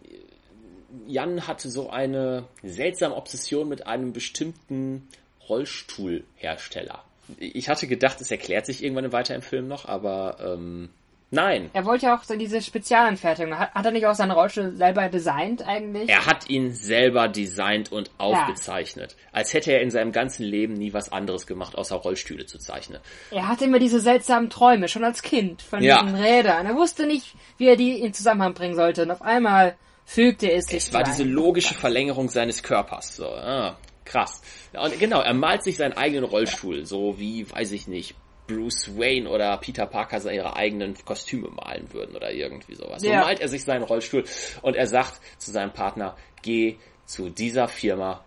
[1.08, 5.08] Jan hatte so eine seltsame Obsession mit einem bestimmten
[5.50, 7.04] Rollstuhlhersteller.
[7.38, 10.90] Ich hatte gedacht, es erklärt sich irgendwann weiter im Film noch, aber ähm,
[11.34, 11.72] Nein.
[11.74, 13.58] Er wollte ja auch so diese Spezialanfertigung.
[13.58, 16.08] Hat, hat er nicht auch seinen Rollstuhl selber designt eigentlich?
[16.08, 19.16] Er hat ihn selber designt und aufgezeichnet.
[19.18, 19.30] Ja.
[19.32, 23.02] Als hätte er in seinem ganzen Leben nie was anderes gemacht, außer Rollstühle zu zeichnen.
[23.32, 26.04] Er hatte immer diese seltsamen Träume, schon als Kind, von ja.
[26.04, 26.68] diesen Rädern.
[26.68, 29.02] Er wusste nicht, wie er die in Zusammenhang bringen sollte.
[29.02, 30.84] Und auf einmal fügte es sich.
[30.84, 33.16] Es war diese logische Verlängerung seines Körpers.
[33.16, 34.44] So, ah, krass.
[34.74, 38.14] Und genau, er malt sich seinen eigenen Rollstuhl, so wie, weiß ich nicht,
[38.48, 43.04] Bruce Wayne oder Peter Parker ihre eigenen Kostüme malen würden oder irgendwie sowas.
[43.04, 43.20] Ja.
[43.20, 44.26] So malt er sich seinen Rollstuhl
[44.62, 48.24] und er sagt zu seinem Partner, geh zu dieser Firma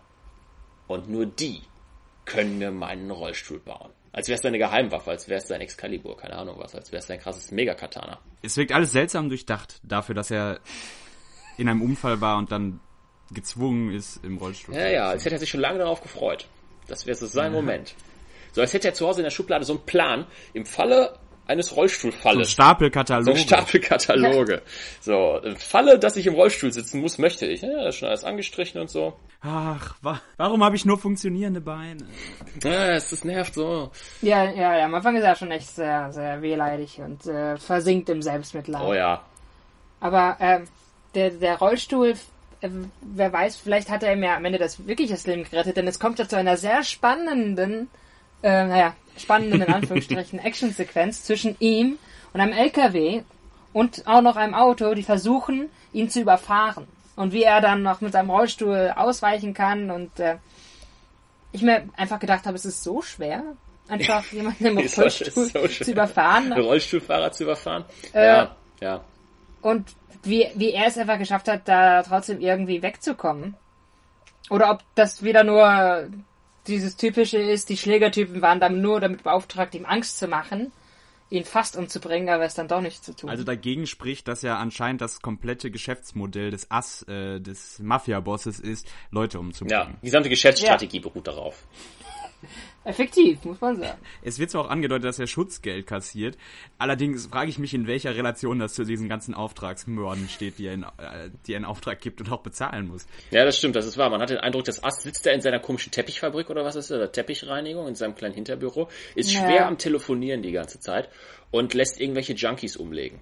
[0.87, 1.61] und nur die
[2.25, 3.91] können mir meinen Rollstuhl bauen.
[4.11, 6.99] Als wäre es seine Geheimwaffe, als wäre es sein Excalibur, keine Ahnung was, als wäre
[6.99, 8.19] es sein krasses Megakatana.
[8.41, 10.59] Es wirkt alles seltsam durchdacht, dafür, dass er
[11.57, 12.79] in einem Unfall war und dann
[13.31, 16.47] gezwungen ist, im Rollstuhl Ja, ja, als hätte er sich schon lange darauf gefreut.
[16.87, 17.59] Das wäre so sein ja.
[17.59, 17.95] Moment.
[18.57, 20.25] So als hätte er zu Hause in der Schublade so einen Plan.
[20.55, 21.13] Im Falle
[21.45, 22.47] eines Rollstuhlfalles.
[22.47, 23.37] So Stapelkataloge.
[23.37, 24.63] So Stapelkataloge.
[24.99, 27.61] so, im Falle, dass ich im Rollstuhl sitzen muss, möchte ich.
[27.61, 29.13] Ja, das ist schon alles angestrichen und so.
[29.41, 32.07] Ach, wa warum habe ich nur funktionierende Beine?
[32.63, 33.91] Ja, es ist nervt so.
[34.23, 38.09] Ja, ja, ja, am Anfang ist er schon echt sehr, sehr wehleidig und äh, versinkt
[38.09, 38.81] im Selbstmitleid.
[38.81, 39.23] Oh ja.
[39.99, 40.61] Aber äh,
[41.13, 42.15] der, der Rollstuhl,
[42.61, 42.69] äh,
[43.01, 45.87] wer weiß, vielleicht hat er ihm ja am Ende das wirklich das Leben gerettet, denn
[45.87, 47.87] es kommt ja zu einer sehr spannenden
[48.43, 51.97] äh, naja, spannenden, in Anführungsstrichen, Actionsequenz zwischen ihm
[52.33, 53.23] und einem LKW
[53.73, 56.87] und auch noch einem Auto, die versuchen, ihn zu überfahren.
[57.15, 60.37] Und wie er dann noch mit seinem Rollstuhl ausweichen kann und äh,
[61.51, 63.43] ich mir einfach gedacht habe, es ist so schwer,
[63.87, 66.53] einfach jemanden im Rollstuhl so zu überfahren.
[66.53, 67.85] Rollstuhlfahrer zu überfahren.
[68.13, 69.01] Äh, ja, ja.
[69.61, 69.89] Und
[70.23, 73.55] wie, wie er es einfach geschafft hat, da trotzdem irgendwie wegzukommen.
[74.49, 76.09] Oder ob das wieder nur
[76.67, 80.71] dieses typische ist, die Schlägertypen waren dann nur damit beauftragt, ihm Angst zu machen,
[81.29, 83.29] ihn fast umzubringen, aber es dann doch nicht zu tun.
[83.29, 88.87] Also dagegen spricht, dass ja anscheinend das komplette Geschäftsmodell des Ass, äh, des Mafia-Bosses ist,
[89.11, 89.79] Leute umzubringen.
[89.79, 91.03] Ja, die gesamte Geschäftsstrategie ja.
[91.03, 91.65] beruht darauf.
[92.83, 93.99] Effektiv, muss man sagen.
[94.21, 96.37] Es wird zwar auch angedeutet, dass er Schutzgeld kassiert.
[96.77, 100.73] Allerdings frage ich mich, in welcher Relation das zu diesen ganzen Auftragsmörden steht, die er,
[100.73, 103.07] in, äh, die er in Auftrag gibt und auch bezahlen muss.
[103.31, 104.09] Ja, das stimmt, das ist wahr.
[104.09, 106.91] Man hat den Eindruck, dass Ast sitzt da in seiner komischen Teppichfabrik oder was ist
[106.91, 106.97] das?
[106.97, 109.41] Oder Teppichreinigung in seinem kleinen Hinterbüro, ist ja.
[109.41, 111.09] schwer am Telefonieren die ganze Zeit
[111.51, 113.19] und lässt irgendwelche Junkies umlegen,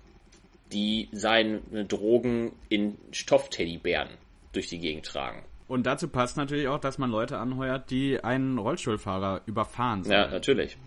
[0.71, 4.09] die seine Drogen in Stoffteddybären
[4.51, 5.43] durch die Gegend tragen.
[5.67, 10.15] Und dazu passt natürlich auch, dass man Leute anheuert, die einen Rollstuhlfahrer überfahren sollen.
[10.15, 10.77] Ja, natürlich.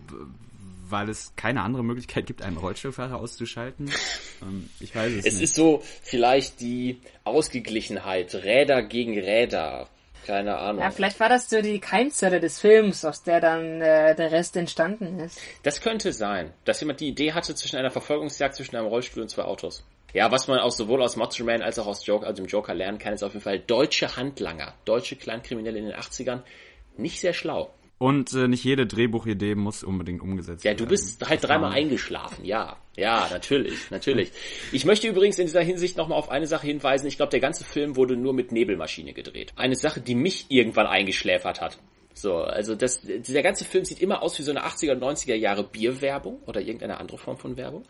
[0.87, 3.91] Weil es keine andere Möglichkeit gibt, einen Rollstuhlfahrer auszuschalten.
[4.41, 5.43] Ähm, ich weiß es, es nicht.
[5.43, 9.89] ist so vielleicht die Ausgeglichenheit, Räder gegen Räder.
[10.25, 10.81] Keine Ahnung.
[10.81, 14.55] Ja, vielleicht war das so die Keimzelle des Films, aus der dann äh, der Rest
[14.55, 15.41] entstanden ist.
[15.63, 19.29] Das könnte sein, dass jemand die Idee hatte zwischen einer Verfolgungsjagd zwischen einem Rollstuhl und
[19.29, 19.83] zwei Autos.
[20.13, 22.73] Ja, was man auch sowohl aus Macho Man als auch aus Joker, also dem Joker
[22.73, 26.41] lernen kann, ist auf jeden Fall deutsche Handlanger, deutsche Kleinkriminelle in den 80ern,
[26.97, 27.73] nicht sehr schlau.
[27.99, 30.77] Und äh, nicht jede Drehbuchidee muss unbedingt umgesetzt Ja, werden.
[30.77, 32.77] du bist halt dreimal eingeschlafen, ja.
[32.95, 34.31] Ja, natürlich, natürlich.
[34.71, 37.07] Ich möchte übrigens in dieser Hinsicht nochmal auf eine Sache hinweisen.
[37.07, 39.51] Ich glaube, der ganze Film wurde nur mit Nebelmaschine gedreht.
[39.57, 41.77] Eine Sache, die mich irgendwann eingeschläfert hat.
[42.13, 45.35] So, also das, dieser ganze Film sieht immer aus wie so eine 80er und 90er
[45.35, 47.83] Jahre Bierwerbung oder irgendeine andere Form von Werbung.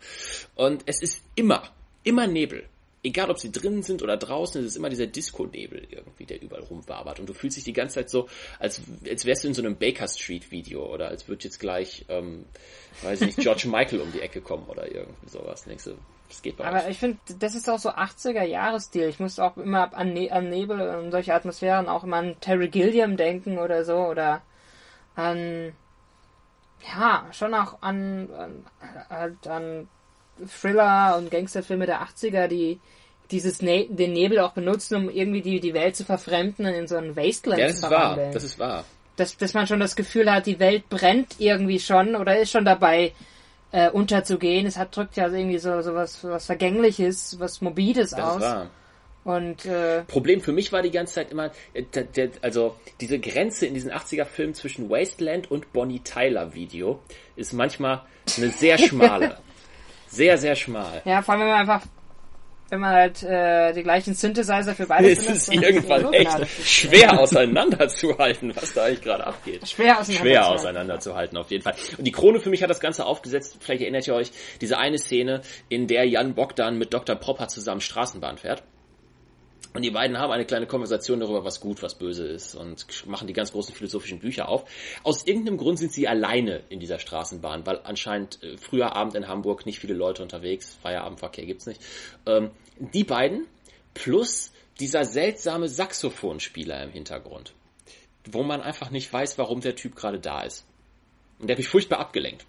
[0.56, 1.62] Und es ist immer,
[2.02, 2.64] immer Nebel.
[3.02, 6.64] Egal, ob sie drinnen sind oder draußen, es ist immer dieser Disco-Nebel irgendwie, der überall
[6.64, 7.18] rumwabert.
[7.18, 9.76] Und du fühlst dich die ganze Zeit so, als, als wärst du in so einem
[9.76, 12.44] Baker Street-Video oder als würde jetzt gleich, ähm,
[13.02, 15.64] weiß ich nicht, George Michael um die Ecke kommen oder irgendwie sowas.
[15.64, 15.94] Denkst du,
[16.28, 16.88] das geht bei Aber uns.
[16.88, 19.08] ich finde, das ist auch so 80er-Jahres-Stil.
[19.08, 22.68] Ich muss auch immer an, ne an Nebel und solche Atmosphären auch immer an Terry
[22.68, 24.42] Gilliam denken oder so oder
[25.16, 25.72] an
[26.82, 28.28] ja, schon auch an,
[29.08, 29.88] an, an
[30.48, 32.78] Thriller und Gangsterfilme der 80er, die
[33.30, 36.88] dieses ne den Nebel auch benutzen, um irgendwie die, die Welt zu verfremden und in
[36.88, 38.32] so ein Wasteland Ja, das zu ist wahr, verwandeln.
[38.32, 38.84] das ist wahr.
[39.16, 42.64] dass, dass man schon das Gefühl hat, die Welt brennt irgendwie schon oder ist schon
[42.64, 43.12] dabei
[43.72, 44.66] äh, unterzugehen.
[44.66, 48.40] Es hat drückt ja irgendwie so, so was, was Vergängliches, was Mobiles Das ist aus.
[48.42, 48.70] wahr.
[49.22, 53.18] Und äh, Problem für mich war die ganze Zeit immer, äh, der, der, also diese
[53.20, 57.00] Grenze in diesen 80er-Filmen zwischen Wasteland und Bonnie Tyler Video
[57.36, 58.00] ist manchmal
[58.38, 59.36] eine sehr schmale.
[60.10, 61.02] sehr, sehr schmal.
[61.04, 61.82] ja, vor allem wenn man einfach,
[62.68, 66.12] wenn man halt äh, die gleichen Synthesizer für beide Es ist benutzt, es irgendwann so
[66.12, 69.68] echt schwer auseinanderzuhalten, was da eigentlich gerade abgeht.
[69.68, 70.30] schwer auseinander.
[70.30, 71.74] Schwer auseinanderzuhalten, auf jeden Fall.
[71.96, 74.98] Und die Krone für mich hat das Ganze aufgesetzt, vielleicht erinnert ihr euch, diese eine
[74.98, 77.16] Szene, in der Jan Bogdan mit Dr.
[77.16, 78.62] Propper zusammen Straßenbahn fährt.
[79.72, 83.28] Und die beiden haben eine kleine Konversation darüber, was gut, was böse ist und machen
[83.28, 84.64] die ganz großen philosophischen Bücher auf.
[85.04, 89.28] Aus irgendeinem Grund sind sie alleine in dieser Straßenbahn, weil anscheinend äh, früher Abend in
[89.28, 91.80] Hamburg nicht viele Leute unterwegs, Feierabendverkehr gibt's nicht.
[92.26, 93.46] Ähm, die beiden
[93.94, 97.52] plus dieser seltsame Saxophonspieler im Hintergrund,
[98.30, 100.66] wo man einfach nicht weiß, warum der Typ gerade da ist.
[101.38, 102.44] Und der hat mich furchtbar abgelenkt.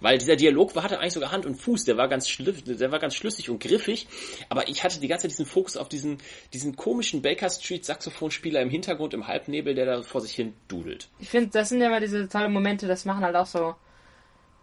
[0.00, 2.98] Weil dieser Dialog hatte eigentlich sogar Hand und Fuß, der war ganz schlüssig, der war
[2.98, 4.06] ganz schlüssig und griffig,
[4.48, 6.18] aber ich hatte die ganze Zeit diesen Fokus auf diesen,
[6.52, 11.08] diesen komischen Baker Street Saxophonspieler im Hintergrund im Halbnebel, der da vor sich hin dudelt.
[11.18, 13.74] Ich finde, das sind ja immer diese tollen Momente, das machen halt auch so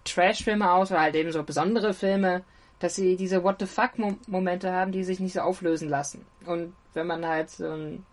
[0.04, 2.44] Trash-Filme aus oder halt eben so besondere Filme,
[2.80, 6.26] dass sie diese What the fuck-Momente haben, die sich nicht so auflösen lassen.
[6.46, 8.06] Und wenn man halt so ein.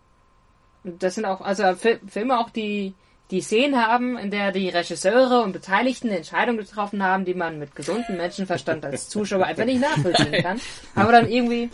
[0.84, 2.94] Das sind auch, also Fi- Filme auch, die
[3.30, 7.76] die Szenen haben, in der die Regisseure und Beteiligten Entscheidungen getroffen haben, die man mit
[7.76, 10.60] gesundem Menschenverstand als Zuschauer einfach nicht nachvollziehen kann,
[10.94, 11.70] aber dann irgendwie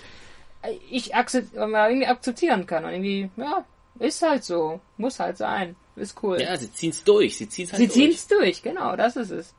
[0.91, 3.65] ich akzept, irgendwie akzeptieren kann und irgendwie, ja,
[3.99, 6.41] ist halt so, muss halt sein, ist cool.
[6.41, 7.95] Ja, sie ziehen's durch, sie ziehen's halt Sie durch.
[7.95, 9.55] ziehen es durch, genau, das ist es.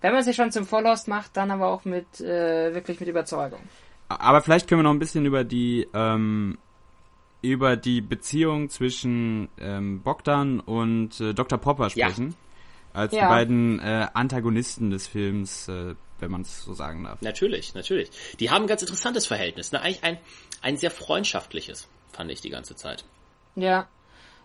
[0.00, 3.60] Wenn man sich schon zum Vollhost macht, dann aber auch mit äh, wirklich mit Überzeugung.
[4.08, 6.58] Aber vielleicht können wir noch ein bisschen über die ähm,
[7.42, 11.58] über die Beziehung zwischen ähm, Bogdan und äh, Dr.
[11.58, 12.08] Popper Ja.
[12.08, 12.34] sprechen.
[12.92, 13.22] Als Ja.
[13.22, 17.20] die beiden äh, Antagonisten des Films, äh, wenn man es so sagen darf.
[17.20, 18.10] Natürlich, natürlich.
[18.40, 19.82] Die haben ein ganz interessantes Verhältnis, ne?
[19.82, 20.18] Eigentlich ein,
[20.62, 23.04] ein sehr freundschaftliches, fand ich die ganze Zeit.
[23.54, 23.86] Ja.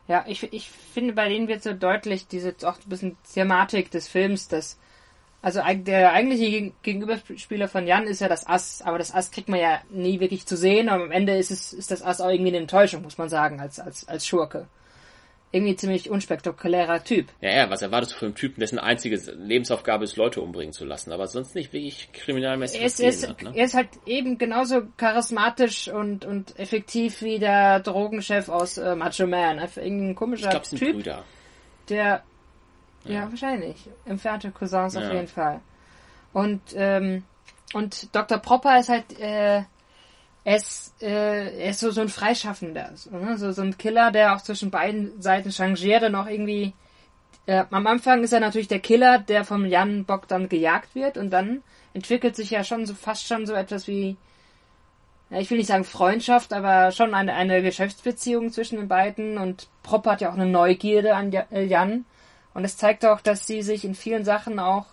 [0.07, 4.09] Ja, ich, ich finde, bei denen wird so deutlich diese auch ein bisschen Thematik des
[4.09, 4.77] Films, dass
[5.41, 9.49] also der eigentliche Geg- Gegenüberspieler von Jan ist ja das Ass, aber das Ass kriegt
[9.49, 12.29] man ja nie wirklich zu sehen und am Ende ist es ist das Ass auch
[12.29, 14.67] irgendwie eine Enttäuschung, muss man sagen, als als als Schurke.
[15.53, 17.27] Irgendwie ziemlich unspektakulärer Typ.
[17.41, 20.85] Ja, ja, was erwartest du von einem Typen, dessen einzige Lebensaufgabe ist, Leute umbringen zu
[20.85, 23.51] lassen, aber sonst nicht wirklich kriminalmäßig er ist, er, ist, hat, ne?
[23.53, 29.27] er ist halt eben genauso charismatisch und, und effektiv wie der Drogenchef aus äh, Macho
[29.27, 29.59] Man.
[29.59, 31.25] Einfach irgendein Ich komischer es sind Typ, Brüder.
[31.89, 32.23] der.
[33.05, 33.89] Ja, wahrscheinlich.
[34.05, 35.61] Entfernte Cousins auf jeden Fall.
[36.33, 37.23] Und, ähm,
[37.73, 38.37] und Dr.
[38.37, 39.63] Propper ist halt, äh,
[40.43, 42.91] er ist, äh, er ist so, so ein Freischaffender.
[42.95, 43.37] So, ne?
[43.37, 46.73] so, so ein Killer, der auch zwischen beiden Seiten changiert und auch irgendwie.
[47.47, 51.31] Äh, am Anfang ist er natürlich der Killer, der vom Jan Bogdan gejagt wird und
[51.31, 54.15] dann entwickelt sich ja schon so fast schon so etwas wie,
[55.31, 59.69] ja, ich will nicht sagen Freundschaft, aber schon eine, eine Geschäftsbeziehung zwischen den beiden und
[59.81, 62.05] Propp hat ja auch eine Neugierde an äh, Jan
[62.53, 64.87] und es zeigt auch, dass sie sich in vielen Sachen auch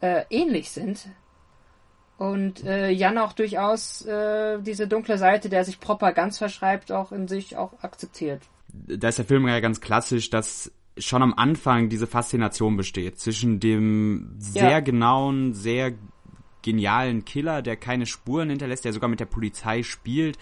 [0.00, 1.08] äh, ähnlich sind
[2.18, 7.12] und äh, Jan auch durchaus äh, diese dunkle Seite, der sich Propper ganz verschreibt, auch
[7.12, 8.42] in sich auch akzeptiert.
[8.72, 13.60] da ist der Film ja ganz klassisch, dass schon am Anfang diese Faszination besteht zwischen
[13.60, 14.80] dem sehr Ja.
[14.80, 15.92] genauen, sehr
[16.62, 20.38] genialen Killer, der keine Spuren hinterlässt, der sogar mit der Polizei spielt,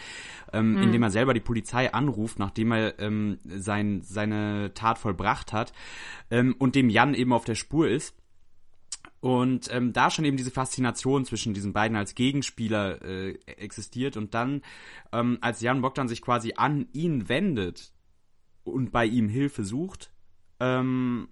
[0.53, 5.73] ähm, indem er selber die Polizei anruft, nachdem er ähm, sein, seine Tat vollbracht hat,
[6.31, 8.15] ähm, und dem Jan eben auf der Spur ist.
[9.21, 14.35] Und ähm, da schon eben diese Faszination zwischen diesen beiden als Gegenspieler äh, existiert und
[14.35, 14.63] dann,
[15.13, 17.93] ähm, als Jan Bogdan sich quasi an ihn wendet
[18.63, 20.13] und bei ihm Hilfe sucht,
[20.61, 21.29] ähm,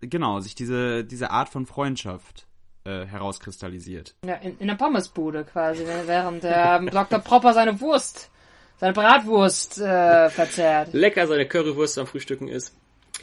[0.00, 2.46] genau, sich diese, diese Art von Freundschaft
[2.84, 4.14] äh, herauskristallisiert.
[4.24, 7.18] Ja, in, in der Pommesbude quasi, während der Dr.
[7.18, 8.30] Propper seine Wurst,
[8.78, 10.92] seine Bratwurst äh, verzehrt.
[10.92, 12.74] Lecker seine Currywurst am Frühstücken ist.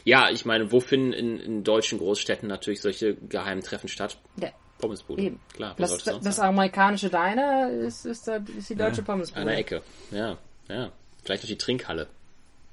[0.04, 4.18] Ja, ich meine, wo finden in, in deutschen Großstädten natürlich solche geheimen Treffen statt?
[4.40, 5.22] Ja, Pommesbude.
[5.22, 5.40] eben.
[5.54, 9.40] Klar, Das, das amerikanische Diner ist, ist, ist die deutsche Ja, Pommesbude.
[9.40, 9.82] An der Ecke.
[10.12, 10.92] Ja, ja.
[11.24, 12.06] Vielleicht noch die Trinkhalle.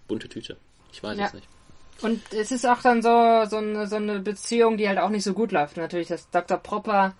[0.08, 0.56] Bunte Tüte.
[0.93, 1.26] Ich weiß Ja.
[1.26, 1.48] es nicht.
[2.02, 5.24] Und es ist auch dann so, so, eine, so eine Beziehung, die halt auch nicht
[5.24, 5.78] so gut läuft.
[5.78, 6.58] Natürlich, dass Dr.
[6.58, 7.14] Propper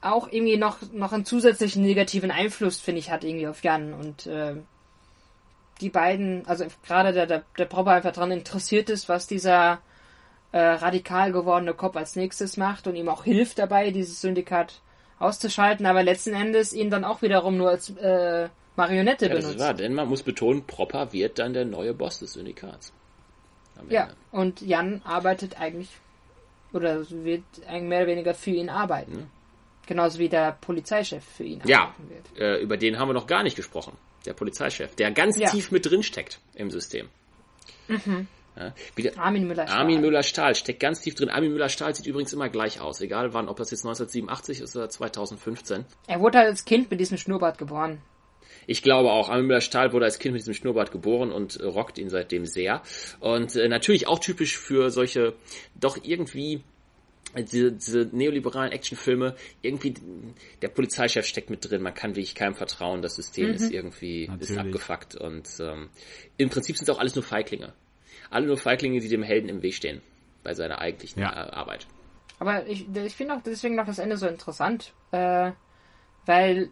[0.00, 3.92] auch irgendwie noch, noch einen zusätzlichen negativen Einfluss, finde ich, hat irgendwie auf Jan.
[3.92, 4.54] Und äh,
[5.80, 9.80] die beiden, also gerade der, der, der Propper einfach daran interessiert ist, was dieser
[10.52, 14.80] äh, radikal gewordene Cop als nächstes macht und ihm auch hilft dabei, dieses Syndikat
[15.18, 19.60] auszuschalten, aber letzten Endes ihn dann auch wiederum nur als äh, Marionette Ja, das benutzt.
[19.60, 22.92] ist wahr, denn man muss betonen, Propper wird dann der neue Boss des Syndikats.
[23.88, 25.88] Ja, und Jan arbeitet eigentlich,
[26.72, 29.30] oder wird eigentlich mehr oder weniger für ihn arbeiten.
[29.86, 32.38] Genauso wie der Polizeichef für ihn Ja, arbeiten wird.
[32.38, 33.96] äh, über den haben wir noch gar nicht gesprochen.
[34.26, 35.50] Der Polizeichef, der ganz Ja.
[35.50, 37.08] tief mit drin steckt im System.
[38.56, 39.68] Ja, wieder, Armin Müller.
[39.68, 41.30] Armin Müller-Stahl steckt ganz tief drin.
[41.30, 44.88] Armin Müller-Stahl sieht übrigens immer gleich aus, egal wann, ob das jetzt 1987 ist oder
[44.90, 45.84] 2015.
[46.06, 48.02] Er wurde halt als Kind mit diesem Schnurrbart geboren.
[48.66, 51.98] Ich glaube auch, Armin Müller-Stahl wurde als Kind mit diesem Schnurrbart geboren und äh, rockt
[51.98, 52.82] ihn seitdem sehr.
[53.20, 55.34] Und äh, natürlich auch typisch für solche
[55.74, 56.62] doch irgendwie
[57.34, 59.94] äh, diese, diese neoliberalen Actionfilme, irgendwie
[60.62, 64.56] der Polizeichef steckt mit drin, man kann wirklich keinem vertrauen, das System ist irgendwie ist
[64.56, 65.88] abgefuckt und ähm,
[66.36, 67.72] im Prinzip sind es auch alles nur Feiglinge.
[68.30, 70.00] Alle nur Feiglinge, die dem Helden im Weg stehen
[70.42, 71.30] bei seiner eigentlichen Ja.
[71.30, 71.86] äh, Arbeit.
[72.38, 75.52] Aber ich, ich finde auch deswegen noch das Ende so interessant, äh,
[76.26, 76.70] weil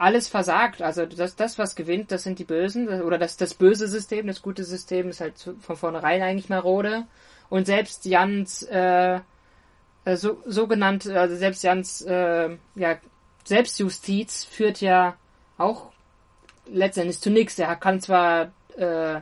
[0.00, 0.80] alles versagt.
[0.80, 2.88] Also das, das, was gewinnt, das sind die Bösen.
[3.02, 7.04] Oder das, das böse System, das gute System ist halt von vornherein eigentlich marode.
[7.50, 9.20] Und selbst Jans äh,
[10.04, 12.96] äh, so, sogenannt, also selbst Jans äh, ja,
[13.44, 15.16] Selbstjustiz führt ja
[15.58, 15.92] auch
[16.66, 17.58] letztendlich zu nichts.
[17.58, 19.20] Er kann zwar äh,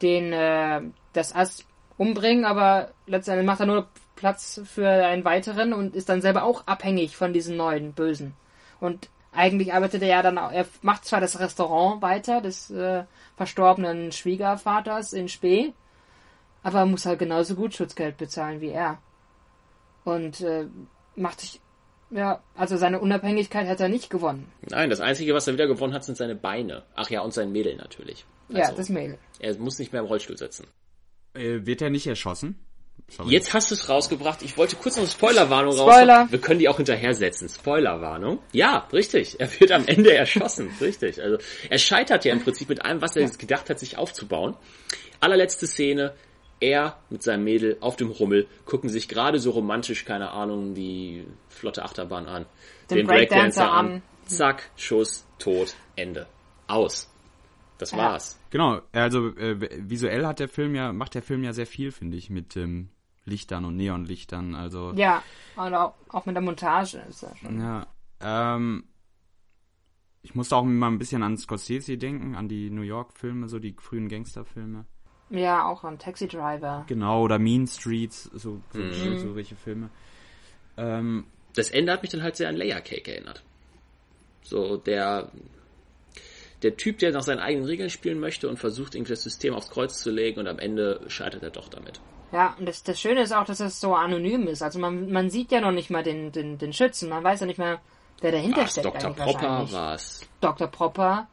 [0.00, 0.80] den äh,
[1.12, 1.66] das Ass
[1.98, 6.66] umbringen, aber letztendlich macht er nur Platz für einen weiteren und ist dann selber auch
[6.66, 8.34] abhängig von diesen neuen Bösen.
[8.80, 13.04] Und eigentlich arbeitet er ja dann auch, er macht zwar das Restaurant weiter des äh,
[13.36, 15.72] verstorbenen Schwiegervaters in Spee,
[16.62, 18.98] aber er muss halt genauso gut Schutzgeld bezahlen wie er.
[20.04, 20.66] Und äh,
[21.14, 21.60] macht sich,
[22.10, 24.50] ja, also seine Unabhängigkeit hat er nicht gewonnen.
[24.68, 26.84] Nein, das Einzige, was er wieder gewonnen hat, sind seine Beine.
[26.94, 28.24] Ach ja, und sein Mädel natürlich.
[28.48, 29.18] ja, Also, das Mädel.
[29.38, 30.66] Er muss nicht mehr im Rollstuhl sitzen.
[31.34, 32.65] Äh, wird er nicht erschossen?
[33.08, 33.30] Sorry.
[33.32, 34.42] Jetzt hast du es rausgebracht.
[34.42, 36.20] Ich wollte kurz noch eine Spoilerwarnung Spoiler.
[36.22, 36.32] raus.
[36.32, 37.48] Wir können die auch hinterher setzen.
[37.48, 38.40] Spoilerwarnung.
[38.52, 39.38] Ja, richtig.
[39.38, 40.70] Er wird am Ende erschossen.
[40.80, 41.22] richtig.
[41.22, 41.38] Also
[41.70, 44.56] er scheitert ja im Prinzip mit allem, was er jetzt gedacht hat, sich aufzubauen.
[45.20, 46.14] Allerletzte Szene.
[46.58, 51.26] Er mit seinem Mädel auf dem Rummel gucken sich gerade so romantisch, keine Ahnung, die
[51.50, 52.46] flotte Achterbahn an.
[52.90, 54.02] Den Breakdancer an.
[54.24, 56.26] Zack, Schuss, Tod, Ende.
[56.66, 57.12] Aus.
[57.76, 57.98] Das Ja.
[57.98, 58.40] war's.
[58.50, 62.16] Genau, also äh, visuell hat der Film ja, macht der Film ja sehr viel, finde
[62.16, 62.88] ich, mit ähm,
[63.26, 64.54] Lichtern und Neonlichtern.
[64.54, 65.22] Also Ja,
[65.56, 67.60] und auch, mit der Montage ist er schon.
[67.60, 67.86] Ja,
[68.20, 68.84] ähm,
[70.22, 73.74] ich musste auch mal ein bisschen an Scorsese denken, an die New York-Filme, so die
[73.78, 74.86] frühen Gangsterfilme.
[75.30, 76.84] Ja, auch an Taxi Driver.
[76.86, 79.90] Genau, oder Mean Streets, so, so, so welche Filme.
[80.76, 83.42] Ähm, das Ende hat mich dann halt sehr an Layer Cake erinnert.
[84.42, 85.30] So der
[86.62, 89.70] der Typ, der nach seinen eigenen Regeln spielen möchte und versucht irgendwie das System aufs
[89.70, 92.00] Kreuz zu legen und am Ende scheitert er doch damit.
[92.32, 94.62] Ja, und das, das Schöne ist auch, dass es so anonym ist.
[94.62, 97.08] Also man, man sieht ja noch nicht mal den, den, den Schützen.
[97.08, 97.80] Man weiß ja nicht mehr,
[98.20, 98.86] wer dahinter War's steckt.
[98.86, 99.18] Dr.
[99.18, 99.72] wahrscheinlich.
[99.72, 100.28] war's.
[100.40, 100.66] Dr.
[100.66, 101.28] Popper.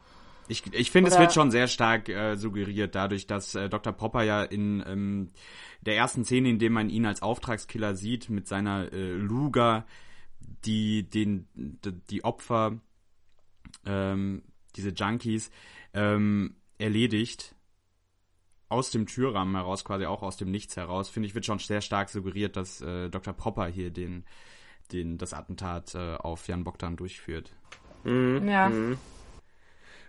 [0.48, 3.92] ich ich finde, es wird schon sehr stark äh, suggeriert, dadurch, dass äh, Dr.
[3.92, 5.30] Popper ja in ähm,
[5.80, 9.84] der ersten Szene, in dem man ihn als Auftragskiller sieht, mit seiner äh, Luger,
[10.64, 12.78] die den die, die Opfer,
[13.84, 14.42] ähm,
[14.76, 15.50] diese Junkies,
[15.92, 17.53] ähm, erledigt
[18.74, 21.80] aus dem Türrahmen heraus, quasi auch aus dem Nichts heraus, finde ich, wird schon sehr
[21.80, 23.32] stark suggeriert, dass äh, Dr.
[23.32, 24.24] Popper hier den,
[24.92, 27.52] den, das Attentat äh, auf Jan Bogdan durchführt.
[28.04, 28.70] Ja.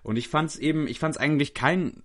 [0.04, 2.04] Und ich fand's eben, ich fand's eigentlich kein,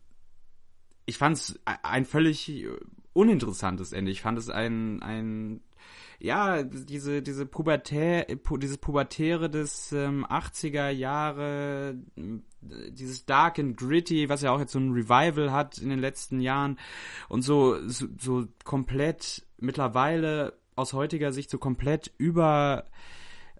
[1.06, 2.66] ich fand's e- ein völlig
[3.12, 4.10] uninteressantes Ende.
[4.10, 5.62] Ich fand es ein, ein,
[6.18, 13.76] ja, diese, diese Pubertär, pu- dieses Pubertäre des ähm, 80er Jahre, äh, dieses Dark and
[13.76, 16.78] Gritty, was ja auch jetzt so ein Revival hat in den letzten Jahren
[17.28, 22.84] und so, so, so komplett mittlerweile aus heutiger Sicht so komplett über,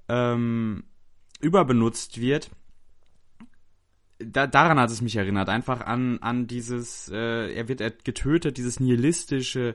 [0.08, 0.84] ähm,
[1.40, 2.50] überbenutzt wird
[4.24, 8.80] da, daran hat es mich erinnert, einfach an, an dieses, äh, er wird getötet, dieses
[8.80, 9.74] nihilistische,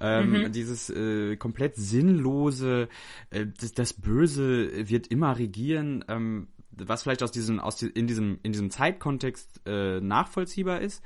[0.00, 0.52] ähm, mhm.
[0.52, 2.88] dieses äh, komplett sinnlose,
[3.30, 8.06] äh, das, das Böse wird immer regieren, ähm, was vielleicht aus diesem, aus die, in
[8.06, 11.02] diesem, in diesem Zeitkontext äh, nachvollziehbar ist.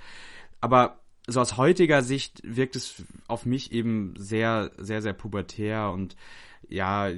[0.61, 6.17] Aber so aus heutiger Sicht wirkt es auf mich eben sehr, sehr, sehr pubertär und
[6.69, 7.11] ja,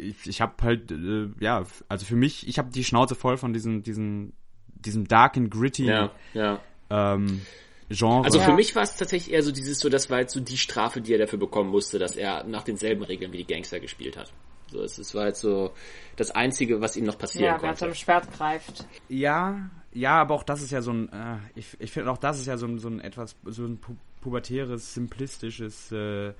[0.00, 3.52] ich, ich habe halt, äh, ja, also für mich, ich habe die Schnauze voll von
[3.52, 4.32] diesem, diesem,
[4.66, 6.60] diesem dark and gritty ja, ja.
[6.90, 7.42] Ähm,
[7.90, 8.24] Genre.
[8.24, 8.44] Also ja.
[8.44, 11.00] für mich war es tatsächlich eher so dieses, so das war jetzt so die Strafe,
[11.00, 14.32] die er dafür bekommen musste, dass er nach denselben Regeln wie die Gangster gespielt hat.
[14.68, 15.72] So, es, es war jetzt so
[16.14, 17.66] das Einzige, was ihm noch passieren ja, konnte.
[17.66, 18.86] Ja, wer zum Schwert greift.
[19.08, 22.38] Ja, ja, aber auch das ist ja so ein, äh, ich, ich finde auch das
[22.38, 26.34] ist ja so ein, so ein etwas, so ein pu pubertäres, simplistisches äh,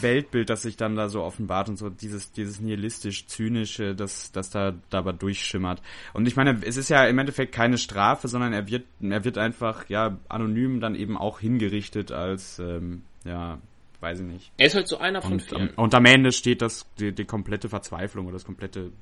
[0.00, 4.74] Weltbild, das sich dann da so offenbart und so dieses, dieses nihilistisch-zynische, das, das da
[4.90, 5.80] dabei durchschimmert.
[6.12, 9.38] Und ich meine, es ist ja im Endeffekt keine Strafe, sondern er wird, er wird
[9.38, 13.58] einfach, ja, anonym dann eben auch hingerichtet als, ähm, ja,
[14.00, 14.52] weiß ich nicht.
[14.58, 15.70] Er ist halt so einer von und, vielen.
[15.70, 18.92] Und am Ende steht das, die, die komplette Verzweiflung oder das komplette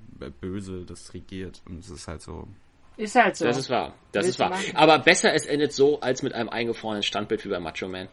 [0.41, 1.63] Böse, das regiert.
[1.67, 2.47] Und es ist halt so.
[2.97, 3.47] Ist halt so.
[3.47, 3.95] Das ist wahr.
[4.13, 4.53] Das ist wahr.
[4.75, 8.09] Aber besser es endet so, als mit einem eingefrorenen Standbild wie bei Macho Man.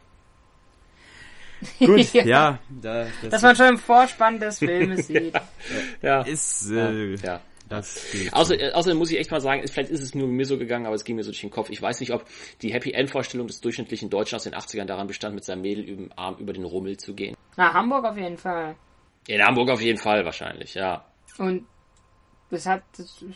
[1.80, 2.26] Gut, ja.
[2.26, 5.34] ja da, das Dass man schon im Vorspann des Filmes sieht.
[6.02, 6.22] ja.
[6.22, 7.42] Ist, äh, ja.
[7.70, 10.46] Das geht Außer, äh, außerdem muss ich echt mal sagen, vielleicht ist es nur mir
[10.46, 11.70] so gegangen, aber es ging mir so durch den Kopf.
[11.70, 12.26] Ich weiß nicht, ob
[12.62, 15.84] die Happy End Vorstellung des durchschnittlichen Deutschen aus den 80ern daran bestand, mit seinem Mädel
[15.84, 17.36] über den Arm über den Rummel zu gehen.
[17.58, 18.76] Na, Hamburg auf jeden Fall.
[19.28, 21.06] In Hamburg auf jeden Fall wahrscheinlich, ja.
[21.38, 21.66] Und
[22.50, 22.84] es hat,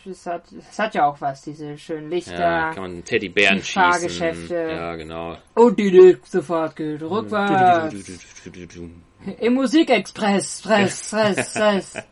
[0.06, 2.38] es hat, es hat ja auch was, diese schönen Lichter.
[2.38, 3.82] Ja, kann man Teddybären die schießen.
[3.82, 4.54] Fahrgeschäfte.
[4.54, 5.36] Ja, genau.
[5.54, 7.94] Und die nächste Fahrt geht rückwärts.
[9.40, 11.94] Im Musikexpress, Press, Press, Press.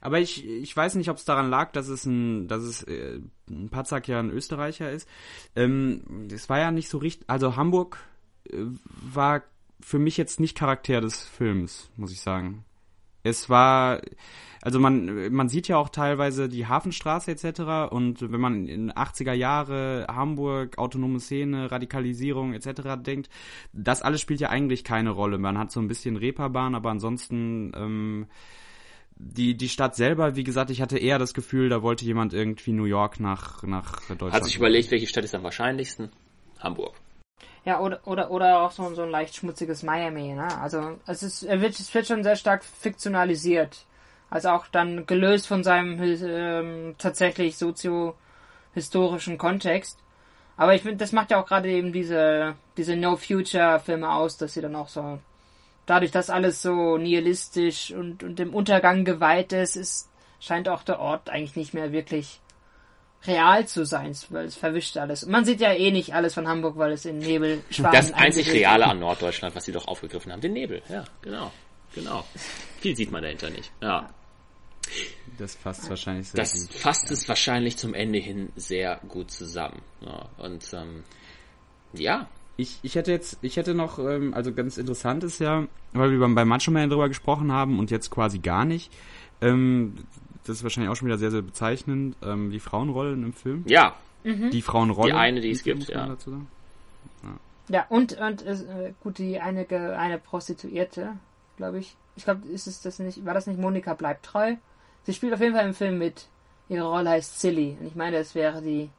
[0.00, 3.20] Aber ich, ich weiß nicht, ob es daran lag, dass es ein, dass es äh,
[3.48, 5.08] ein Patzak ja ein Österreicher ist.
[5.54, 7.98] Ähm, es war ja nicht so richtig, also Hamburg
[8.50, 9.44] äh, war
[9.80, 12.64] für mich jetzt nicht Charakter des Films, muss ich sagen.
[13.22, 14.00] Es war,
[14.60, 17.92] also man, man sieht ja auch teilweise die Hafenstraße etc.
[17.92, 23.02] Und wenn man in 80er Jahre Hamburg, autonome Szene, Radikalisierung etc.
[23.02, 23.28] denkt,
[23.72, 25.38] das alles spielt ja eigentlich keine Rolle.
[25.38, 28.26] Man hat so ein bisschen Reeperbahn, aber ansonsten ähm,
[29.16, 32.72] die, die Stadt selber, wie gesagt, ich hatte eher das Gefühl, da wollte jemand irgendwie
[32.72, 34.32] New York nach, nach Deutschland.
[34.32, 36.10] Hat sich überlegt, welche Stadt ist am wahrscheinlichsten?
[36.58, 36.94] Hamburg.
[37.64, 40.48] Ja, oder, oder, oder auch so, so ein leicht schmutziges Miami, ne?
[40.60, 43.86] Also, es ist, er wird, es wird schon sehr stark fiktionalisiert.
[44.30, 49.98] Also auch dann gelöst von seinem ähm, tatsächlich sozio-historischen Kontext.
[50.56, 54.62] Aber ich finde, das macht ja auch gerade eben diese, diese No-Future-Filme aus, dass sie
[54.62, 55.18] dann auch so
[55.86, 60.08] dadurch, dass alles so nihilistisch und, und dem Untergang geweiht ist, ist,
[60.40, 62.40] scheint auch der Ort eigentlich nicht mehr wirklich
[63.26, 65.26] real zu sein, weil es verwischt alles.
[65.26, 68.52] Man sieht ja eh nicht alles von Hamburg, weil es in Nebel schwarz Das einzig
[68.52, 70.82] Reale an Norddeutschland, was sie doch aufgegriffen haben, den Nebel.
[70.88, 71.52] Ja, genau.
[71.94, 72.24] Genau.
[72.80, 73.70] Viel sieht man dahinter nicht.
[73.80, 74.08] Ja.
[75.38, 76.76] Das fasst wahrscheinlich sehr Das gut.
[76.76, 77.12] fasst ja.
[77.12, 79.82] es wahrscheinlich zum Ende hin sehr gut zusammen.
[80.00, 81.04] Ja, und ähm,
[81.92, 86.10] ja, ich, ich hätte jetzt, ich hätte noch, ähm, also ganz interessant ist ja, weil
[86.10, 88.92] wir beim, bei Macho Man drüber gesprochen haben und jetzt quasi gar nicht.
[89.40, 89.96] Ähm,
[90.46, 93.64] das ist wahrscheinlich auch schon wieder sehr, sehr bezeichnend, ähm, die Frauenrollen im Film.
[93.66, 93.94] Ja.
[94.24, 94.50] Mhm.
[94.50, 95.12] Die Frauenrolle.
[95.12, 96.06] Die eine, die es gibt, ja.
[96.06, 96.16] ja.
[97.68, 99.66] Ja, und, und äh, gut, die eine,
[99.96, 101.16] eine Prostituierte,
[101.56, 101.96] glaube ich.
[102.16, 104.56] Ich glaube, ist es das nicht, war das nicht Monika bleibt treu?
[105.04, 106.26] Sie spielt auf jeden Fall im Film mit.
[106.68, 107.76] Ihre Rolle heißt Silly.
[107.80, 108.90] Und ich meine, es wäre die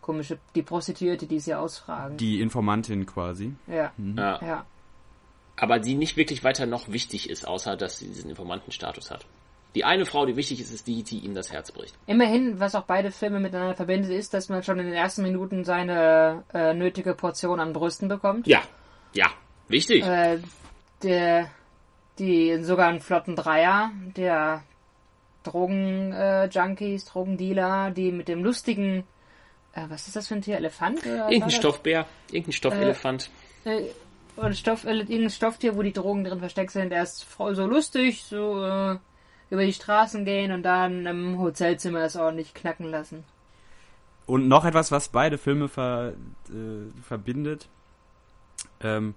[0.00, 2.16] komische, die Prostituierte, die sie ausfragen.
[2.16, 3.54] Die Informantin quasi.
[3.66, 3.92] Ja.
[3.96, 4.16] Mhm.
[4.16, 4.40] ja.
[4.42, 4.66] ja.
[5.56, 9.26] Aber die nicht wirklich weiter noch wichtig ist, außer dass sie diesen Informantenstatus hat.
[9.74, 11.94] Die eine Frau, die wichtig ist, ist die, die ihm das Herz bricht.
[12.06, 15.64] Immerhin, was auch beide Filme miteinander verbindet, ist, dass man schon in den ersten Minuten
[15.64, 18.46] seine äh, nötige Portion an Brüsten bekommt.
[18.46, 18.62] Ja,
[19.12, 19.26] ja,
[19.68, 20.04] wichtig.
[20.04, 20.38] Äh,
[21.02, 21.50] der,
[22.18, 24.64] die sogar einen flotten Dreier, der
[25.44, 29.04] Drogen-Junkies, äh, Drogendealer, die mit dem lustigen
[29.72, 30.56] äh, was ist das für ein Tier?
[30.56, 31.04] Elefant?
[31.04, 33.30] irgendein Stoffbär, irgendein Stoffelefant.
[33.64, 33.90] Äh, äh,
[34.36, 36.92] oder Stoff, äh, irgendein Stofftier, wo die Drogen drin versteckt sind.
[36.92, 38.96] Er ist voll so lustig, so äh,
[39.50, 43.24] über die Straßen gehen und dann im Hotelzimmer es ordentlich knacken lassen.
[44.26, 46.14] Und noch etwas, was beide Filme ver,
[46.48, 47.68] äh, verbindet.
[48.80, 49.14] Ähm,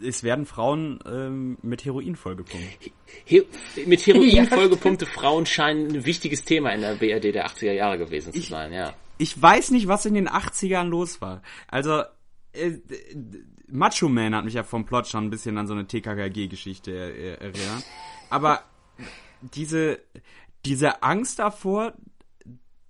[0.00, 2.90] es werden Frauen ähm, mit Heroin vollgepumpt.
[3.24, 3.46] He
[3.86, 8.32] mit Heroin vollgepumpte Frauen scheinen ein wichtiges Thema in der BRD der 80er Jahre gewesen
[8.32, 11.42] zu sein, ja ich weiß nicht, was in den 80ern los war.
[11.68, 12.02] Also,
[12.52, 12.72] äh,
[13.68, 17.84] Macho Man hat mich ja vom Plot schon ein bisschen an so eine TKKG-Geschichte erinnert.
[18.30, 18.62] Aber
[19.40, 19.98] diese,
[20.64, 21.94] diese Angst davor,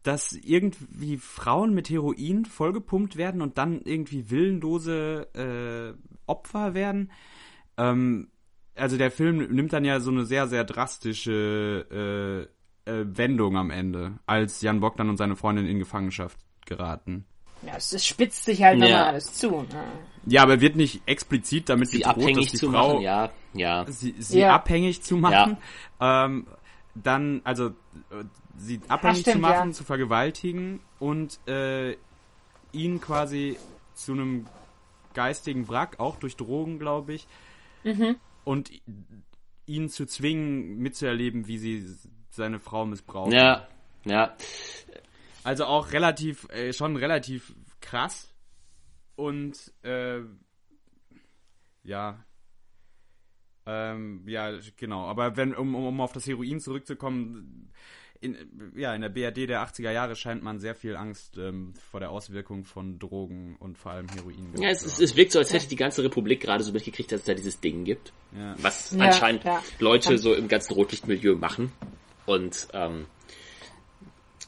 [0.02, 7.10] dass irgendwie Frauen mit Heroin vollgepumpt werden und dann irgendwie willenlose äh, Opfer werden.
[7.76, 8.30] Ähm,
[8.76, 12.48] also der Film nimmt dann ja so eine sehr, sehr drastische
[12.86, 17.24] äh, äh, Wendung am Ende, als Jan Bogdan und seine Freundin in Gefangenschaft geraten.
[17.62, 18.84] Ja, es, spitzt sich halt Ja.
[18.84, 19.50] nochmal alles zu.
[19.50, 19.84] Ne?
[20.26, 23.30] Ja, aber wird nicht explizit damit Sie gedroht, abhängig dass die zu Frau machen, ja,
[23.58, 23.84] ja.
[23.88, 24.54] sie, sie Ja.
[24.54, 25.56] abhängig zu machen,
[26.00, 26.46] ähm,
[26.94, 27.68] dann also
[28.10, 28.24] äh,
[28.56, 29.74] sie abhängig stimmt, zu machen, ja.
[29.74, 31.96] zu vergewaltigen und äh,
[32.72, 33.58] ihn quasi
[33.94, 34.46] zu einem
[35.14, 37.26] geistigen Wrack, auch durch Drogen, glaube ich,
[37.84, 38.16] Mhm.
[38.44, 38.70] und
[39.66, 41.86] ihn zu zwingen, mitzuerleben, wie sie
[42.30, 43.32] seine Frau missbraucht.
[43.32, 43.66] Ja,
[44.04, 44.36] ja.
[45.44, 48.32] Also auch relativ, äh, schon relativ krass.
[49.14, 50.20] Und äh,
[51.84, 52.18] ja.
[53.66, 55.06] Ähm, ja, genau.
[55.06, 57.70] Aber wenn, um, um, auf das Heroin zurückzukommen,
[58.20, 58.36] in,
[58.76, 62.10] ja, in der BRD der 80er Jahre scheint man sehr viel Angst ähm, vor der
[62.10, 64.54] Auswirkung von Drogen und vor allem Heroin.
[64.58, 67.20] Ja, es, es, es wirkt so, als hätte die ganze Republik gerade so mitgekriegt, dass
[67.20, 68.12] es da dieses Ding gibt.
[68.36, 68.54] Ja.
[68.58, 69.62] Was Ja, anscheinend ja.
[69.78, 71.72] Leute so im ganzen Rotlichtmilieu machen.
[72.24, 73.06] Und ähm,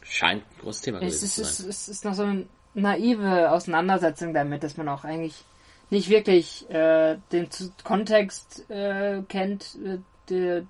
[0.02, 1.68] scheint ein großes Thema Es gewesen ist, zu es, sein.
[1.68, 5.44] ist, es ist noch so eine naive Auseinandersetzung damit, dass man auch eigentlich
[5.90, 10.66] nicht wirklich äh, den Z Kontext äh, kennt äh, der,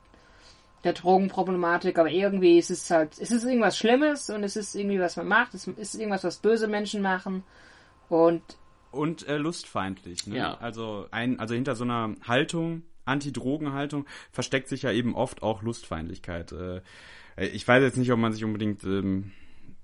[0.85, 5.01] der Drogenproblematik, aber irgendwie ist es halt, es ist irgendwas Schlimmes und es ist irgendwie
[5.01, 7.43] was man macht, es ist irgendwas, was böse Menschen machen
[8.09, 8.43] und
[8.91, 10.27] Und äh, lustfeindlich.
[10.27, 10.39] Ne?
[10.39, 10.59] Ja.
[10.59, 16.53] Also, ein, also hinter so einer Haltung, Anti-Drogen-Haltung, versteckt sich ja eben oft auch Lustfeindlichkeit.
[16.53, 16.81] Äh,
[17.37, 19.33] ich weiß jetzt nicht, ob man sich unbedingt ähm,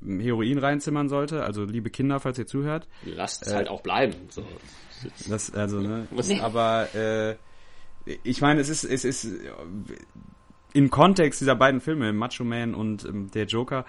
[0.03, 1.45] Heroin reinzimmern sollte.
[1.45, 2.87] Also, liebe Kinder, falls ihr zuhört.
[3.05, 4.15] Lasst es halt auch bleiben.
[4.29, 4.45] So.
[5.29, 6.07] Das, also, ne?
[6.43, 7.37] Aber äh,
[8.23, 9.29] ich meine, es ist, es ist äh,
[10.73, 13.85] im Kontext dieser beiden Filme, Macho Man und ähm, der Joker,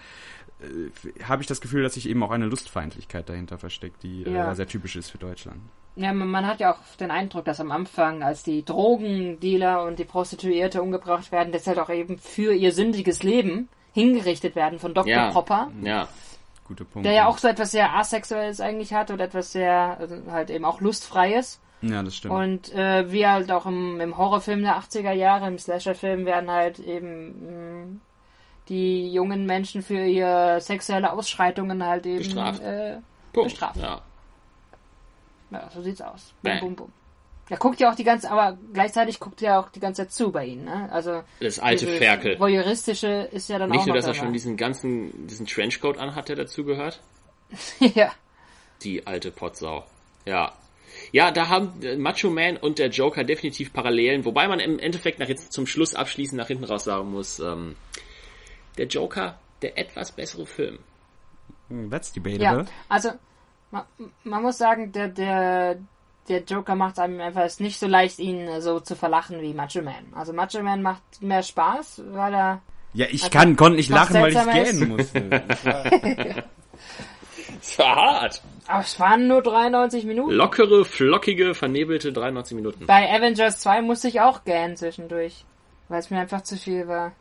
[0.61, 4.51] äh, habe ich das Gefühl, dass sich eben auch eine Lustfeindlichkeit dahinter versteckt, die Ja.
[4.51, 5.57] äh, sehr typisch ist für Deutschland.
[5.97, 9.97] Ja, man, man hat ja auch den Eindruck, dass am Anfang, als die Drogendealer und
[9.99, 14.93] die Prostituierte umgebracht werden, das halt auch eben für ihr sündiges Leben hingerichtet werden von
[14.93, 15.09] Dr.
[15.09, 15.31] Ja.
[15.31, 16.07] Popper, Ja,
[16.67, 17.05] Guter Punkt.
[17.05, 20.65] der ja auch so etwas sehr Asexuelles eigentlich hat oder etwas sehr, also halt eben
[20.65, 21.59] auch lustfreies.
[21.81, 22.33] Ja, das stimmt.
[22.33, 26.79] Und äh, wie halt auch im, im Horrorfilm der 80er Jahre, im Slasher-Film werden halt
[26.79, 27.99] eben mh,
[28.69, 32.61] die jungen Menschen für ihre sexuelle Ausschreitungen halt eben Bestraft.
[32.61, 32.97] Äh,
[33.33, 33.51] Punkt.
[33.51, 33.77] Bestraft.
[33.77, 34.01] Ja.
[35.51, 36.33] Ja, so sieht's aus.
[36.41, 36.91] Bum, bum, bum.
[37.49, 40.31] Er guckt ja auch die ganze, aber gleichzeitig guckt er auch die ganze Zeit zu
[40.31, 40.89] bei ihnen, ne?
[40.91, 42.39] Also Das alte Ferkel.
[42.39, 45.97] Voyeuristische ist ja dann Nicht auch nur, noch dass er schon diesen ganzen, diesen Trenchcoat
[45.99, 47.01] anhat, der dazugehört.
[47.79, 48.11] ja.
[48.81, 49.85] Die alte Potsau.
[50.25, 50.53] Ja.
[51.11, 55.19] Ja, da haben äh, Macho Man und der Joker definitiv Parallelen, wobei man im Endeffekt
[55.19, 57.75] nach jetzt zum Schluss abschließend nach hinten raus sagen muss, ähm,
[58.77, 60.79] der Joker, der etwas bessere Film.
[61.69, 62.65] Hm, That's Ja, debatable.
[62.89, 63.11] also
[63.71, 63.83] man,
[64.23, 65.77] man muss sagen, der der
[66.29, 69.53] der Joker macht es einem einfach es nicht so leicht, ihn so zu verlachen wie
[69.53, 70.13] Macho Man.
[70.15, 72.61] Also Macho Man macht mehr Spaß, weil er
[72.93, 75.43] Ja, ich Also, kann, konnte nicht lachen, weil ich gähnen musste.
[77.59, 78.41] Das war hart.
[78.67, 80.31] aber es waren nur 93 Minuten.
[80.31, 82.85] Lockere, flockige, vernebelte 93 Minuten.
[82.85, 85.45] Bei Avengers 2 musste ich auch gähnen zwischendurch,
[85.87, 87.13] weil es mir einfach zu viel war.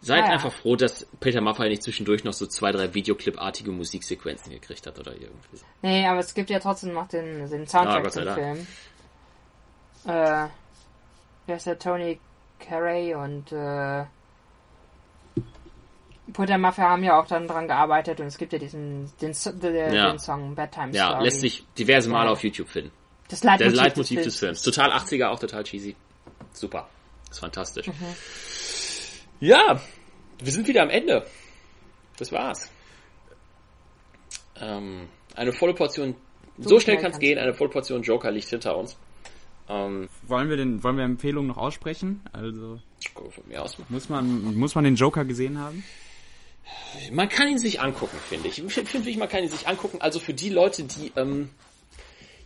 [0.00, 0.32] Seid Naja.
[0.34, 4.98] einfach froh, dass Peter Maffay nicht zwischendurch noch so zwei, drei Videoclip-artige Musiksequenzen gekriegt hat
[4.98, 5.58] oder irgendwie.
[5.82, 8.38] Nee, aber es gibt ja trotzdem noch den, den Ah, Soundtrack sei zum Dank.
[8.38, 8.66] Film.
[10.06, 10.48] Äh,
[11.46, 12.20] wer ist der Tony
[12.60, 14.04] Carey und äh,
[16.32, 19.92] Peter Mafia haben ja auch dann dran gearbeitet und es gibt ja diesen den, der,
[19.94, 20.10] Ja.
[20.10, 21.24] den Song Bad Times Ja, Story.
[21.24, 22.32] lässt sich diverse Male Ja.
[22.32, 22.90] auf YouTube finden.
[23.30, 24.62] das Leitmotiv, Leitmotiv des des Films.
[24.62, 25.94] Total 80er, auch total cheesy.
[26.52, 26.88] Super.
[27.30, 27.86] ist fantastisch.
[27.88, 27.94] Mhm.
[29.40, 29.80] Ja,
[30.40, 31.26] wir sind wieder am Ende.
[32.16, 32.70] Das war's.
[34.60, 36.16] Ähm, eine volle Portion,
[36.56, 38.96] so, schnell schnell kann's kann's gehen, eine volle Portion Joker liegt hinter uns.
[39.68, 42.22] Ähm, wollen wir den, wollen wir Empfehlungen noch aussprechen?
[42.32, 42.80] Also,
[43.14, 43.76] von mir aus.
[43.88, 45.84] muss man, muss man den Joker gesehen haben?
[47.12, 48.62] Man kann ihn sich angucken, finde ich.
[48.62, 50.00] Ich finde, find, man kann ihn sich angucken.
[50.00, 51.50] Also für die Leute, die ähm,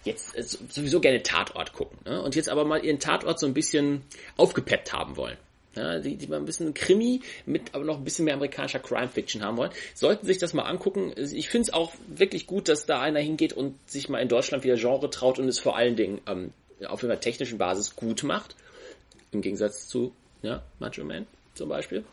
[0.05, 2.23] jetzt äh, sowieso gerne Tatort gucken ne?
[2.23, 4.03] und jetzt aber mal ihren Tatort so ein bisschen
[4.37, 5.37] aufgepeppt haben wollen.
[5.75, 9.09] Ja, die, die mal ein bisschen Krimi mit aber noch ein bisschen mehr amerikanischer Crime
[9.09, 11.15] Fiction haben wollen, sollten sich das mal angucken.
[11.17, 14.65] Ich finde es auch wirklich gut, dass da einer hingeht und sich mal in Deutschland
[14.65, 16.53] wieder Genre traut und es vor allen Dingen ähm,
[16.87, 18.55] auf einer technischen Basis gut macht.
[19.31, 20.13] Im Gegensatz zu
[20.43, 22.05] ja, Macho Man zum Beispiel.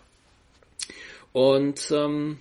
[1.34, 2.39] Und ähm,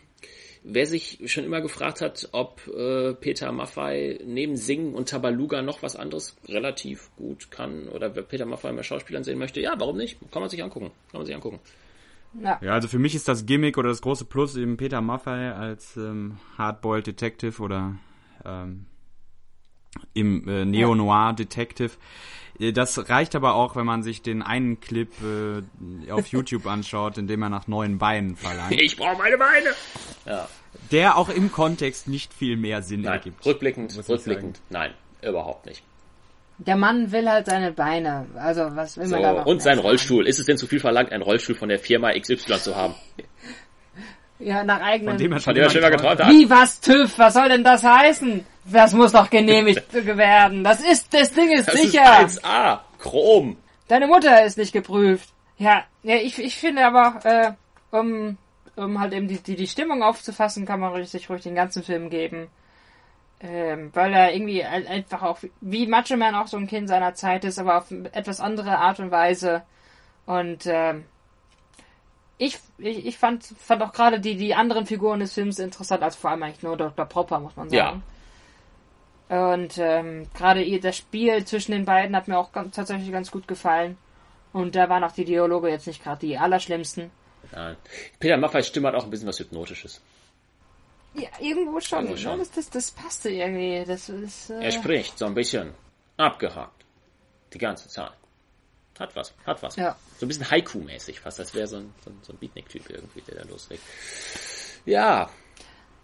[0.71, 5.83] wer sich schon immer gefragt hat, ob äh, Peter Maffay neben Singen und Tabaluga noch
[5.83, 9.97] was anderes relativ gut kann oder wer Peter Maffay mehr Schauspielern sehen möchte, ja, warum
[9.97, 10.19] nicht?
[10.31, 10.91] Kann man sich angucken.
[11.11, 11.61] Kann man sich angucken.
[12.43, 12.59] Ja.
[12.63, 15.97] Ja, also für mich ist das Gimmick oder das große Plus eben Peter Maffay als
[15.97, 17.97] ähm, Hardboiled Detective oder
[18.45, 18.87] ähm,
[20.13, 21.93] im äh, Neo-Noir Detective.
[22.61, 27.19] Äh, Das reicht aber auch, wenn man sich den einen Clip äh, auf YouTube anschaut,
[27.19, 28.73] in dem er nach neuen Beinen verlangt.
[28.81, 29.71] Ich brauche meine Beine!
[30.27, 30.49] Ja,
[30.91, 33.45] Der auch im Kontext nicht viel mehr Sinn nein, ergibt.
[33.47, 34.93] rückblickend, rückblickend, nein,
[35.23, 35.83] überhaupt nicht.
[36.61, 38.27] Der Mann will halt seine Beine.
[38.35, 39.47] Also, was will So, man da noch?
[39.47, 40.27] und sein Rollstuhl.
[40.27, 42.95] Ist es denn zu viel verlangt, einen Rollstuhl von der Firma XY zu haben?
[44.41, 45.15] Ja, nach eigenen.
[45.15, 46.29] Von dem er Von dem er schon geträumt hat?
[46.31, 47.19] Wie, was, TÜV?
[47.19, 48.45] Was soll denn das heißen?
[48.67, 49.83] Das muss doch genehmigt
[50.17, 50.63] werden.
[50.63, 52.23] Das ist, das Ding ist Das sicher.
[52.25, 53.57] ist 1A, Chrom.
[53.89, 55.29] Deine Mutter ist nicht geprüft.
[55.57, 58.37] Ja, ja ich, ich finde aber, äh, um,
[58.77, 62.11] um halt eben die, die, die Stimmung aufzufassen, kann man sich ruhig den ganzen Film
[62.11, 62.49] geben.
[63.41, 67.15] Ähm, weil er irgendwie ein- einfach auch, wie Macho Man auch so ein Kind seiner
[67.15, 69.63] Zeit ist, aber auf etwas andere Art und Weise.
[70.27, 71.05] Und ähm,
[72.39, 76.17] ich, ich, ich fand, fand auch gerade die, die anderen Figuren des Films interessant, als
[76.17, 77.05] vor allem eigentlich nur Dr.
[77.05, 78.03] Propper, muss man sagen.
[79.29, 83.47] Und ähm, gerade das Spiel zwischen den beiden hat mir auch ganz, tatsächlich ganz gut
[83.47, 83.99] gefallen.
[84.53, 87.11] Und da waren auch die Dialoge jetzt nicht gerade die allerschlimmsten.
[87.53, 87.77] Nein.
[88.19, 90.01] Peter Maffeys Stimme hat auch ein bisschen was Hypnotisches.
[91.15, 92.05] Ja, irgendwo schon.
[92.05, 92.39] Irgendwo schon.
[92.39, 93.85] Das, das, das passte irgendwie.
[93.87, 95.75] Das ist, äh, Er spricht so ein bisschen
[96.17, 96.85] abgehakt.
[97.53, 98.13] Die ganze Zeit.
[98.99, 99.77] Hat was, hat was.
[99.77, 99.97] Ja.
[100.19, 103.21] So ein bisschen Haiku-mäßig fast, als wäre so ein, so ein, so ein Beatnik-Typ irgendwie,
[103.21, 103.83] der da loslegt.
[104.85, 105.31] Ja.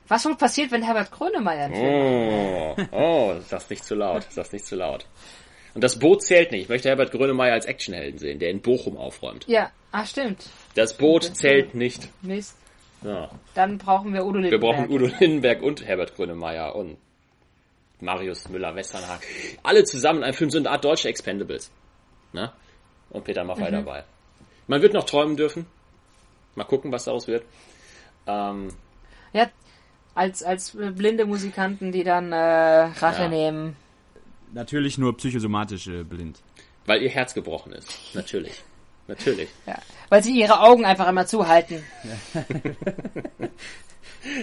[0.07, 4.53] Was wohl passiert, wenn Herbert Grönemeyer Oh, oh, das ist nicht zu laut, das ist
[4.53, 5.07] nicht zu laut.
[5.75, 6.63] Und das Boot zählt nicht.
[6.63, 9.45] Ich möchte Herbert Grönemeyer als Actionhelden sehen, der in Bochum aufräumt.
[9.49, 10.47] Ja, ah, stimmt.
[10.77, 12.09] Das Boot zählt nicht.
[12.23, 12.57] Mist.
[13.03, 13.29] Ja.
[13.55, 14.77] Dann brauchen wir Udo Wir Lindenberg.
[14.77, 16.97] brauchen Udo Lindenberg und Herbert Grönemeyer und
[18.01, 19.23] Marius Müller-Westernhagen.
[19.63, 21.71] Alle zusammen in einem Film, so eine Art deutsche Expendables.
[22.33, 22.53] Ne?
[23.15, 24.05] Und Peter Maffay dabei.
[24.67, 25.65] Man wird noch träumen dürfen.
[26.57, 27.45] Mal gucken, was daraus wird.
[28.27, 28.69] Ähm,
[29.33, 29.49] Ja,
[30.15, 33.29] als, als äh, blinde Musikanten, die dann äh, Rache Ja.
[33.29, 33.77] nehmen.
[34.53, 36.39] Natürlich nur psychosomatisch äh, blind.
[36.87, 37.91] weil ihr Herz gebrochen ist.
[38.15, 38.63] Natürlich.
[39.09, 39.49] Natürlich.
[39.67, 39.79] Ja.
[40.11, 41.83] Weil sie ihre Augen einfach immer zuhalten.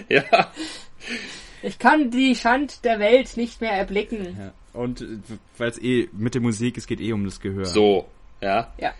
[0.08, 0.22] Ja.
[1.62, 4.36] Ich kann die Schand der Welt nicht mehr erblicken.
[4.38, 4.52] Ja.
[4.80, 5.04] Und
[5.58, 7.64] weil es eh mit der Musik, es geht eh um das Gehör.
[7.64, 8.06] So.
[8.42, 8.72] Ja.
[8.78, 8.92] Ja.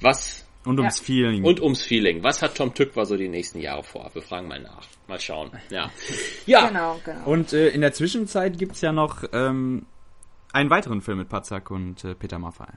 [0.00, 1.04] Was Und ums Ja.
[1.04, 1.44] Feeling.
[1.44, 2.22] Und ums Feeling.
[2.24, 4.10] Was hat Tom Tückwer so die nächsten Jahre vor?
[4.14, 4.86] Wir fragen mal nach.
[5.06, 5.50] Mal schauen.
[5.70, 5.90] Ja.
[6.46, 6.68] Ja.
[6.68, 7.24] Genau, genau.
[7.26, 9.84] Und äh, in der Zwischenzeit gibt's ja noch ähm,
[10.52, 12.72] einen weiteren Film mit Patzak und äh, Peter Maffay.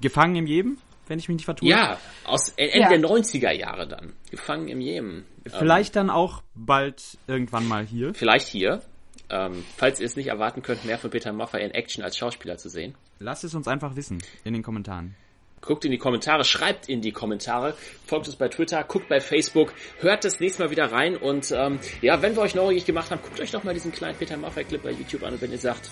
[0.00, 0.78] Gefangen im Jedem,
[1.08, 1.68] wenn ich mich nicht vertue.
[1.68, 2.88] Ja, aus Ende Ja.
[2.88, 4.12] der 90er Jahre dann.
[4.30, 5.24] Gefangen im Jemen.
[5.44, 8.14] Ähm, Vielleicht dann auch bald irgendwann mal hier.
[8.14, 8.82] vielleicht hier.
[9.28, 12.58] Ähm, falls ihr es nicht erwarten könnt, mehr von Peter Maffay in Action als Schauspieler
[12.58, 12.94] zu sehen.
[13.18, 15.16] Lasst es uns einfach wissen in den Kommentaren.
[15.60, 17.74] Guckt in die Kommentare, schreibt in die Kommentare,
[18.06, 21.80] folgt uns bei Twitter, guckt bei Facebook, hört das nächste Mal wieder rein und ähm,
[22.02, 24.82] ja, wenn wir euch neugierig gemacht haben, guckt euch doch mal diesen kleinen Peter Maffay-Clip
[24.82, 25.90] bei YouTube an und wenn ihr sagt,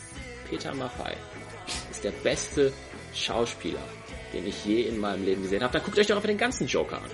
[0.48, 1.16] Peter Maffay
[1.90, 2.72] ist der beste
[3.14, 3.82] Schauspieler,
[4.32, 6.68] den ich je in meinem Leben gesehen habe, dann guckt euch doch einfach den ganzen
[6.68, 7.10] Joker an.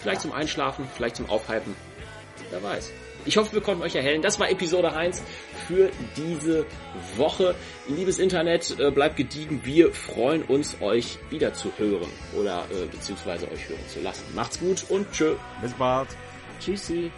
[0.00, 1.76] Vielleicht zum Einschlafen, vielleicht zum Aufhypen,
[2.50, 2.90] wer weiß.
[3.24, 4.22] Ich hoffe, wir konnten euch erhellen.
[4.22, 5.22] Das war Episode 1
[5.66, 6.66] für diese
[7.16, 7.54] Woche.
[7.88, 9.60] Liebes Internet, äh, bleibt gediegen.
[9.64, 12.08] Wir freuen uns, euch wieder zu hören
[12.38, 14.24] oder äh, beziehungsweise euch hören zu lassen.
[14.34, 15.34] Macht's gut und tschö.
[15.60, 16.08] Bis bald.
[16.60, 17.10] Tschüssi.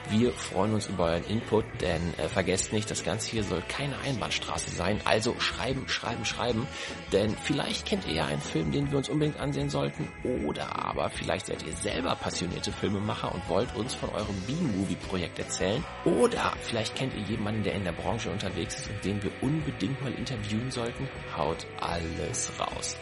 [0.10, 3.98] Wir freuen uns über euren Input, denn äh, vergesst nicht, das Ganze hier soll keine
[4.00, 5.02] Einbahnstraße sein.
[5.04, 6.68] Also schreiben, schreiben, schreiben,
[7.12, 10.08] denn vielleicht kennt ihr ja einen Film, den wir uns unbedingt ansehen sollten
[10.46, 15.84] oder aber vielleicht seid ihr selber passionierte Filmemacher und wollt uns von eurem B-Movie-Projekt erzählen
[16.06, 20.02] oder vielleicht kennt ihr jemanden, der in der Branche unterwegs ist und den wir unbedingt
[20.02, 21.10] mal interviewen sollten.
[21.36, 22.98] Haut alles raus.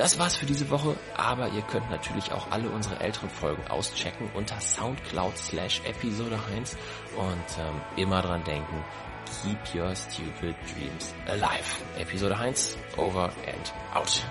[0.00, 4.30] Das war's für diese Woche, aber ihr könnt natürlich auch alle unsere älteren Folgen auschecken
[4.32, 6.78] unter Soundcloud slash Episode 1
[7.18, 8.82] und ähm, immer dran denken,
[9.42, 11.82] keep your stupid dreams alive.
[11.98, 14.24] Episode 1, over and out.